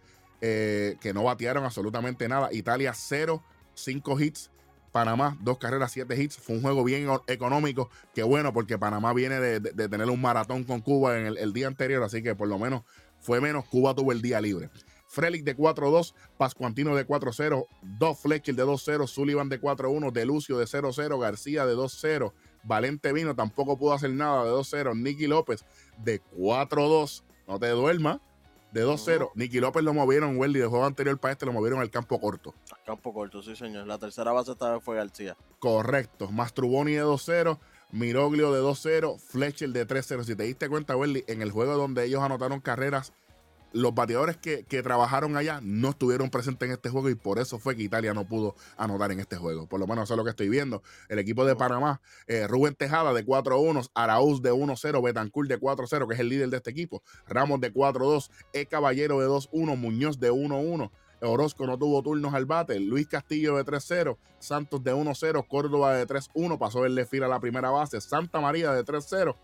eh, 0.40 0.96
que 1.02 1.12
no 1.12 1.24
batearon 1.24 1.62
absolutamente 1.64 2.26
nada. 2.26 2.48
Italia 2.52 2.94
0, 2.94 3.42
5 3.74 4.20
hits. 4.20 4.50
Panamá, 4.96 5.36
dos 5.42 5.58
carreras, 5.58 5.92
siete 5.92 6.18
hits. 6.18 6.38
Fue 6.38 6.56
un 6.56 6.62
juego 6.62 6.82
bien 6.82 7.06
económico. 7.26 7.90
Que 8.14 8.22
bueno, 8.22 8.54
porque 8.54 8.78
Panamá 8.78 9.12
viene 9.12 9.38
de, 9.40 9.60
tener 9.60 10.08
un 10.08 10.22
maratón 10.22 10.64
con 10.64 10.80
Cuba 10.80 11.18
en 11.18 11.26
el, 11.36 11.52
día 11.52 11.66
anterior, 11.66 12.02
así 12.02 12.22
que 12.22 12.34
por 12.34 12.48
lo 12.48 12.58
menos 12.58 12.80
fue 13.20 13.42
menos. 13.42 13.66
Cuba 13.66 13.94
tuvo 13.94 14.12
el 14.12 14.22
día 14.22 14.40
libre. 14.40 14.70
Frelick 15.06 15.44
de 15.44 15.54
4-2, 15.54 16.14
Pascuantino 16.38 16.96
de 16.96 17.06
4-0, 17.06 17.66
Dos 17.82 18.18
Fletcher 18.18 18.54
de 18.54 18.64
2-0, 18.64 19.06
Sullivan 19.06 19.50
de 19.50 19.60
4-1, 19.60 20.12
Delucio 20.12 20.56
de 20.56 20.64
0-0, 20.64 21.20
García 21.20 21.66
de 21.66 21.76
2-0, 21.76 22.32
Valente 22.64 23.12
Vino 23.12 23.36
tampoco 23.36 23.76
pudo 23.76 23.92
hacer 23.92 24.12
nada 24.12 24.44
de 24.44 24.50
2-0. 24.50 24.96
Nicky 24.96 25.26
López 25.26 25.66
de 26.02 26.22
4-2. 26.38 27.22
No 27.46 27.58
te 27.58 27.68
duermas. 27.68 28.20
De 28.72 28.84
2-0. 28.84 29.30
Nicky 29.34 29.60
López 29.60 29.82
lo 29.82 29.94
movieron, 29.94 30.36
Welly, 30.36 30.58
de 30.58 30.66
juego 30.66 30.84
anterior 30.84 31.18
para 31.18 31.32
este 31.32 31.46
lo 31.46 31.52
movieron 31.52 31.80
al 31.80 31.90
campo 31.90 32.20
corto. 32.20 32.54
campo 32.84 33.14
corto, 33.14 33.42
sí, 33.42 33.56
señor. 33.56 33.86
La 33.86 33.98
tercera 33.98 34.32
base 34.32 34.52
esta 34.52 34.72
vez 34.72 34.82
fue 34.82 34.96
García. 34.96 35.36
Correcto. 35.58 36.30
Mastruboni 36.30 36.92
de 36.92 37.04
2-0. 37.04 37.58
Miroglio 37.92 38.52
de 38.52 38.60
2-0. 38.60 39.18
Fletcher 39.18 39.70
de 39.70 39.86
3-0. 39.86 40.24
Si 40.24 40.36
te 40.36 40.42
diste 40.42 40.68
cuenta, 40.68 40.96
Welly, 40.96 41.24
en 41.26 41.42
el 41.42 41.50
juego 41.50 41.74
donde 41.76 42.04
ellos 42.04 42.22
anotaron 42.22 42.60
carreras 42.60 43.12
los 43.72 43.94
bateadores 43.94 44.36
que, 44.36 44.64
trabajaron 44.82 45.36
allá 45.36 45.60
no 45.62 45.90
estuvieron 45.90 46.30
presentes 46.30 46.66
en 46.66 46.72
este 46.74 46.88
juego 46.88 47.10
y 47.10 47.14
por 47.14 47.38
eso 47.38 47.58
fue 47.58 47.76
que 47.76 47.82
Italia 47.82 48.14
no 48.14 48.26
pudo 48.26 48.54
anotar 48.76 49.12
en 49.12 49.20
este 49.20 49.36
juego. 49.36 49.66
Por 49.66 49.80
lo 49.80 49.86
menos 49.86 50.04
eso 50.04 50.14
es 50.14 50.18
lo 50.18 50.24
que 50.24 50.30
estoy 50.30 50.48
viendo. 50.48 50.82
El 51.08 51.18
equipo 51.18 51.44
de 51.44 51.56
Panamá, 51.56 52.00
eh, 52.26 52.46
Rubén 52.46 52.74
Tejada 52.74 53.12
de 53.12 53.24
4-1, 53.24 53.90
Arauz 53.94 54.42
de 54.42 54.52
1-0, 54.52 55.02
Betancourt 55.02 55.48
de 55.48 55.58
4-0, 55.58 56.08
que 56.08 56.14
es 56.14 56.20
el 56.20 56.28
líder 56.28 56.50
de 56.50 56.58
este 56.58 56.70
equipo, 56.70 57.02
Ramos 57.26 57.60
de 57.60 57.72
4-2, 57.72 58.30
E 58.52 58.66
Caballero 58.66 59.20
de 59.20 59.26
2-1, 59.26 59.76
Muñoz 59.76 60.20
de 60.20 60.30
1-1. 60.32 60.90
Orozco 61.20 61.66
no 61.66 61.78
tuvo 61.78 62.02
turnos 62.02 62.34
al 62.34 62.46
bate. 62.46 62.78
Luis 62.78 63.06
Castillo 63.06 63.56
de 63.56 63.64
3-0. 63.64 64.18
Santos 64.38 64.82
de 64.84 64.94
1-0. 64.94 65.46
Córdoba 65.48 65.94
de 65.94 66.06
3-1. 66.06 66.58
Pasó 66.58 66.84
el 66.84 67.06
fila 67.06 67.26
a 67.26 67.30
la 67.30 67.40
primera 67.40 67.70
base. 67.70 68.00
Santa 68.00 68.40
María 68.40 68.72
de 68.72 68.84
3-0. 68.84 69.34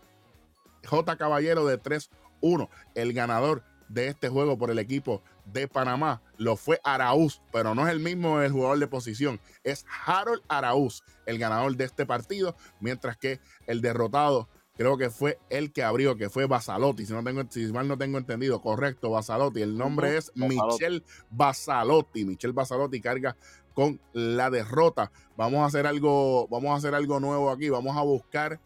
J. 0.85 1.17
Caballero 1.17 1.65
de 1.65 1.81
3-1. 1.81 2.69
El 2.93 3.13
ganador 3.13 3.63
de 3.93 4.07
este 4.07 4.29
juego 4.29 4.57
por 4.57 4.71
el 4.71 4.79
equipo 4.79 5.21
de 5.45 5.67
Panamá. 5.67 6.21
Lo 6.37 6.55
fue 6.55 6.79
Araúz, 6.83 7.41
pero 7.51 7.75
no 7.75 7.87
es 7.87 7.93
el 7.93 7.99
mismo 7.99 8.41
el 8.41 8.51
jugador 8.51 8.79
de 8.79 8.87
posición, 8.87 9.39
es 9.63 9.85
Harold 10.05 10.41
Araúz, 10.47 11.03
el 11.25 11.37
ganador 11.37 11.75
de 11.75 11.85
este 11.85 12.05
partido, 12.05 12.55
mientras 12.79 13.17
que 13.17 13.39
el 13.67 13.81
derrotado 13.81 14.49
creo 14.75 14.97
que 14.97 15.09
fue 15.09 15.39
el 15.49 15.71
que 15.71 15.83
abrió, 15.83 16.15
que 16.15 16.29
fue 16.29 16.47
Basalotti, 16.47 17.05
si, 17.05 17.13
no 17.13 17.23
tengo, 17.23 17.43
si 17.49 17.71
mal 17.71 17.87
no 17.87 17.97
tengo 17.97 18.17
entendido, 18.17 18.61
correcto, 18.61 19.11
Basalotti, 19.11 19.61
el 19.61 19.77
nombre 19.77 20.17
es 20.17 20.31
Michel 20.35 21.03
Basalotti, 21.29 22.25
Michel 22.25 22.53
Basalotti 22.53 22.99
carga 22.99 23.35
con 23.73 23.99
la 24.13 24.49
derrota. 24.49 25.11
Vamos 25.35 25.61
a 25.61 25.65
hacer 25.65 25.87
algo, 25.87 26.47
vamos 26.47 26.71
a 26.71 26.75
hacer 26.75 26.95
algo 26.95 27.19
nuevo 27.19 27.51
aquí, 27.51 27.69
vamos 27.69 27.95
a 27.97 28.01
buscar 28.01 28.59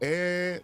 eh, 0.00 0.62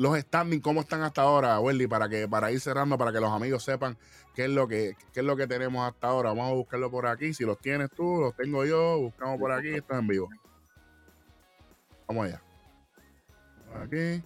los 0.00 0.18
standings, 0.18 0.62
cómo 0.62 0.80
están 0.80 1.02
hasta 1.02 1.20
ahora, 1.20 1.60
Welly, 1.60 1.86
para 1.86 2.08
que 2.08 2.26
para 2.26 2.50
ir 2.50 2.58
cerrando, 2.58 2.96
para 2.96 3.12
que 3.12 3.20
los 3.20 3.30
amigos 3.30 3.62
sepan 3.64 3.98
qué 4.34 4.44
es 4.44 4.50
lo 4.50 4.66
que 4.66 4.96
qué 5.12 5.20
es 5.20 5.26
lo 5.26 5.36
que 5.36 5.46
tenemos 5.46 5.86
hasta 5.86 6.08
ahora. 6.08 6.30
Vamos 6.30 6.52
a 6.52 6.54
buscarlo 6.54 6.90
por 6.90 7.06
aquí. 7.06 7.34
Si 7.34 7.44
los 7.44 7.58
tienes 7.58 7.90
tú, 7.90 8.18
los 8.18 8.34
tengo 8.34 8.64
yo, 8.64 8.98
buscamos 8.98 9.38
por 9.38 9.52
aquí, 9.52 9.68
están 9.68 9.98
en 9.98 10.06
vivo. 10.06 10.30
Vamos 12.08 12.24
allá. 12.24 12.42
Aquí. 13.82 14.24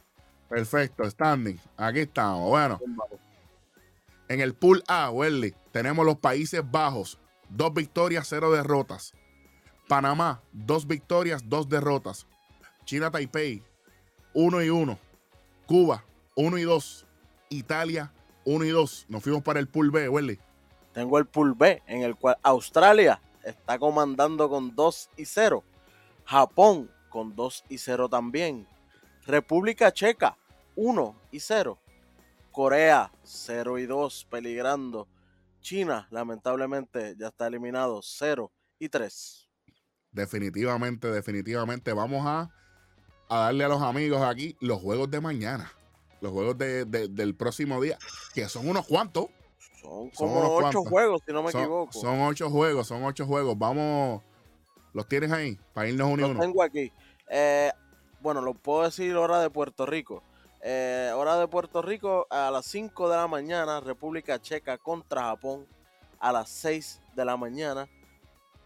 Perfecto, 0.48 1.10
standing. 1.10 1.58
Aquí 1.76 1.98
estamos. 1.98 2.48
Bueno. 2.48 2.78
En 4.28 4.40
el 4.40 4.54
pool 4.54 4.84
A, 4.86 5.10
Welly, 5.10 5.56
tenemos 5.72 6.06
los 6.06 6.18
Países 6.18 6.62
Bajos. 6.70 7.18
Dos 7.48 7.74
victorias, 7.74 8.28
cero 8.28 8.52
derrotas. 8.52 9.12
Panamá, 9.88 10.40
dos 10.52 10.86
victorias, 10.86 11.42
dos 11.44 11.68
derrotas. 11.68 12.28
China 12.84 13.10
Taipei, 13.10 13.64
uno 14.34 14.62
y 14.62 14.70
uno. 14.70 15.00
Cuba, 15.66 16.04
1 16.36 16.58
y 16.58 16.62
2. 16.62 17.06
Italia, 17.50 18.12
1 18.44 18.64
y 18.64 18.68
2. 18.70 19.06
Nos 19.08 19.22
fuimos 19.22 19.42
para 19.42 19.60
el 19.60 19.68
pool 19.68 19.90
B, 19.90 20.08
Welly. 20.08 20.38
Tengo 20.92 21.18
el 21.18 21.26
pool 21.26 21.54
B, 21.54 21.82
en 21.86 22.02
el 22.02 22.16
cual 22.16 22.36
Australia 22.42 23.20
está 23.42 23.78
comandando 23.78 24.48
con 24.48 24.74
2 24.74 25.10
y 25.16 25.24
0. 25.24 25.64
Japón 26.24 26.90
con 27.08 27.34
2 27.34 27.64
y 27.68 27.78
0 27.78 28.08
también. 28.08 28.66
República 29.26 29.92
Checa, 29.92 30.36
1 30.76 31.16
y 31.30 31.40
0. 31.40 31.78
Corea, 32.52 33.10
0 33.22 33.78
y 33.78 33.86
2, 33.86 34.26
peligrando. 34.30 35.08
China, 35.60 36.06
lamentablemente, 36.10 37.16
ya 37.18 37.28
está 37.28 37.46
eliminado, 37.46 38.00
0 38.02 38.52
y 38.78 38.88
3. 38.88 39.48
Definitivamente, 40.12 41.08
definitivamente. 41.10 41.92
Vamos 41.92 42.24
a 42.26 42.50
a 43.28 43.38
darle 43.38 43.64
a 43.64 43.68
los 43.68 43.82
amigos 43.82 44.22
aquí 44.22 44.56
los 44.60 44.80
juegos 44.80 45.10
de 45.10 45.20
mañana. 45.20 45.72
Los 46.20 46.32
juegos 46.32 46.56
del 46.56 47.34
próximo 47.34 47.80
día, 47.82 47.98
que 48.34 48.48
son 48.48 48.68
unos 48.68 48.86
cuantos. 48.86 49.26
Son 49.82 50.08
como 50.10 50.56
ocho 50.56 50.82
juegos, 50.82 51.20
si 51.26 51.32
no 51.32 51.42
me 51.42 51.50
equivoco. 51.50 51.92
Son 51.92 52.22
ocho 52.22 52.48
juegos, 52.48 52.86
son 52.86 53.04
ocho 53.04 53.26
juegos. 53.26 53.58
Vamos, 53.58 54.22
los 54.94 55.06
tienes 55.06 55.30
ahí 55.30 55.58
para 55.74 55.88
irnos 55.88 56.08
uno 56.08 56.26
y 56.26 56.30
Los 56.30 56.40
tengo 56.40 56.62
aquí. 56.62 56.90
Eh, 57.28 57.70
bueno, 58.20 58.40
lo 58.40 58.54
puedo 58.54 58.84
decir 58.84 59.14
hora 59.16 59.40
de 59.40 59.50
Puerto 59.50 59.84
Rico. 59.84 60.22
Eh, 60.62 61.12
hora 61.14 61.36
de 61.36 61.46
Puerto 61.46 61.82
Rico 61.82 62.26
a 62.30 62.50
las 62.50 62.64
5 62.66 63.10
de 63.10 63.16
la 63.16 63.28
mañana, 63.28 63.80
República 63.80 64.40
Checa 64.40 64.78
contra 64.78 65.24
Japón. 65.24 65.66
A 66.18 66.32
las 66.32 66.48
6 66.48 67.02
de 67.14 67.24
la 67.26 67.36
mañana, 67.36 67.86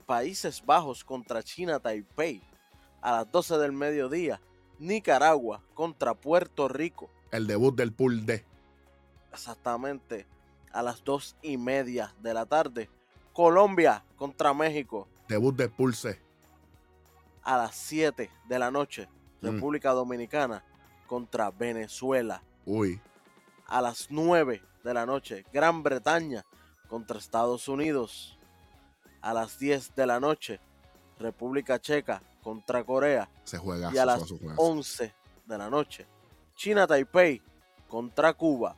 Países 0.06 0.64
Bajos 0.64 1.02
contra 1.02 1.42
China 1.42 1.80
Taipei. 1.80 2.40
A 3.00 3.12
las 3.12 3.30
12 3.30 3.58
del 3.58 3.72
mediodía, 3.72 4.40
Nicaragua 4.78 5.62
contra 5.74 6.14
Puerto 6.14 6.68
Rico. 6.68 7.10
El 7.30 7.46
debut 7.46 7.74
del 7.74 7.92
pool 7.92 8.24
D. 8.24 8.44
Exactamente. 9.32 10.26
A 10.72 10.82
las 10.82 11.02
dos 11.04 11.36
y 11.42 11.56
media 11.56 12.14
de 12.20 12.34
la 12.34 12.46
tarde. 12.46 12.88
Colombia 13.32 14.04
contra 14.16 14.54
México. 14.54 15.08
Debut 15.28 15.54
del 15.54 15.70
pool 15.70 15.94
C. 15.94 16.20
A 17.42 17.56
las 17.56 17.76
7 17.76 18.30
de 18.48 18.58
la 18.58 18.70
noche. 18.70 19.08
Mm. 19.40 19.46
República 19.46 19.90
Dominicana 19.92 20.64
contra 21.06 21.50
Venezuela. 21.50 22.42
Uy. 22.66 23.00
A 23.66 23.80
las 23.80 24.08
9 24.10 24.62
de 24.84 24.94
la 24.94 25.06
noche. 25.06 25.44
Gran 25.52 25.82
Bretaña 25.82 26.44
contra 26.88 27.18
Estados 27.18 27.68
Unidos. 27.68 28.38
A 29.20 29.32
las 29.32 29.58
10 29.58 29.94
de 29.94 30.06
la 30.06 30.20
noche. 30.20 30.60
República 31.18 31.78
Checa 31.80 32.22
contra 32.48 32.82
Corea. 32.82 33.28
Se 33.44 33.58
juega. 33.58 33.90
Y 33.92 33.98
a 33.98 34.06
las 34.06 34.24
11 34.56 35.12
de 35.44 35.58
la 35.58 35.68
noche, 35.68 36.06
China 36.56 36.86
Taipei 36.86 37.42
contra 37.86 38.32
Cuba. 38.32 38.74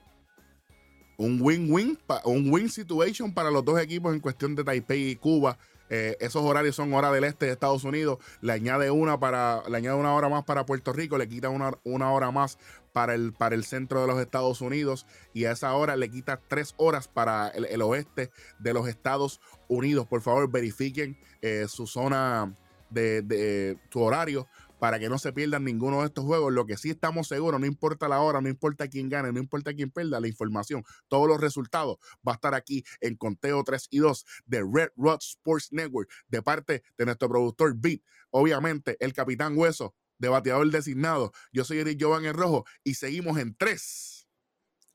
Un 1.16 1.38
win-win, 1.40 1.96
un 2.24 2.52
win 2.52 2.68
situation 2.68 3.33
para 3.33 3.48
los 3.48 3.64
dos 3.64 3.78
equipos 3.78 4.12
en 4.12 4.18
cuestión 4.18 4.56
de 4.56 4.64
Taipei 4.64 5.11
y 5.11 5.16
Cuba. 5.16 5.56
Eh, 5.88 6.16
esos 6.18 6.42
horarios 6.42 6.74
son 6.74 6.92
hora 6.94 7.12
del 7.12 7.22
este 7.22 7.46
de 7.46 7.52
Estados 7.52 7.85
Unidos. 7.85 8.18
Le 8.40 8.52
añade 8.52 8.90
una 8.90 9.20
para, 9.20 9.62
le 9.68 9.76
añade 9.76 9.96
una 9.96 10.14
hora 10.14 10.28
más 10.28 10.42
para 10.42 10.66
Puerto 10.66 10.92
Rico, 10.92 11.16
le 11.16 11.28
quita 11.28 11.48
una, 11.48 11.70
una 11.85 12.11
hora 12.11 12.33
más 12.33 12.59
para 12.92 13.14
el, 13.14 13.33
para 13.33 13.54
el 13.54 13.62
centro 13.62 14.00
de 14.00 14.09
los 14.09 14.18
Estados 14.20 14.61
Unidos 14.62 15.06
y 15.33 15.44
a 15.44 15.52
esa 15.52 15.72
hora 15.74 15.94
le 15.94 16.11
quita 16.11 16.40
tres 16.48 16.74
horas 16.76 17.06
para 17.06 17.48
el, 17.48 17.83
oeste 17.83 18.33
de 18.59 18.74
los 18.74 18.88
Estados 18.88 19.40
Unidos. 19.68 20.09
Por 20.09 20.22
favor, 20.22 20.50
verifiquen 20.50 21.16
eh, 21.40 21.66
su 21.68 21.87
zona 21.87 22.56
de, 22.90 23.79
tu 23.90 24.00
horario 24.00 24.46
para 24.79 24.98
que 24.98 25.09
no 25.09 25.18
se 25.18 25.33
pierdan 25.33 25.64
ninguno 25.64 26.00
de 26.00 26.07
estos 26.07 26.24
juegos. 26.24 26.53
Lo 26.53 26.66
que 26.66 26.76
sí 26.76 26.90
estamos 26.90 27.29
seguros, 27.29 27.61
no 27.61 27.66
importa 27.66 28.09
la 28.09 28.20
hora, 28.20 28.40
no 28.40 28.48
importa 28.48 28.88
quién 28.88 29.09
gane, 29.09 29.33
no 29.33 29.38
importa 29.38 29.74
quién 29.74 29.90
pierda, 29.90 30.20
la 30.20 30.29
información, 30.29 30.85
todos 31.09 31.29
los 31.29 31.40
resultados 31.40 31.98
va 32.26 32.33
a 32.33 32.35
estar 32.37 32.55
aquí 32.55 32.85
en 33.00 33.16
Conteo 33.16 33.62
3 33.62 33.88
y 33.90 33.98
2 33.98 34.24
de 34.46 34.61
Red 34.61 34.90
Rod 34.96 35.18
Sports 35.20 35.68
Network, 35.72 36.11
de 36.29 36.42
parte 36.42 36.83
de 36.96 37.05
nuestro 37.05 37.29
productor 37.29 37.74
Beat, 37.76 38.00
obviamente 38.31 38.96
el 39.00 39.12
Capitán 39.12 39.57
Hueso, 39.57 39.94
de 40.18 40.29
bateador 40.29 40.70
designado. 40.70 41.33
Yo 41.53 41.64
soy 41.64 41.79
Eric 41.79 41.98
Jovan 42.00 42.24
el 42.24 42.35
Rojo 42.35 42.64
y 42.85 42.94
seguimos 42.94 43.38
en 43.38 43.55
3 43.57 44.29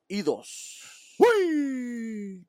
y 0.08 0.22
2. 0.22 0.82
¡Uy! 1.18 2.48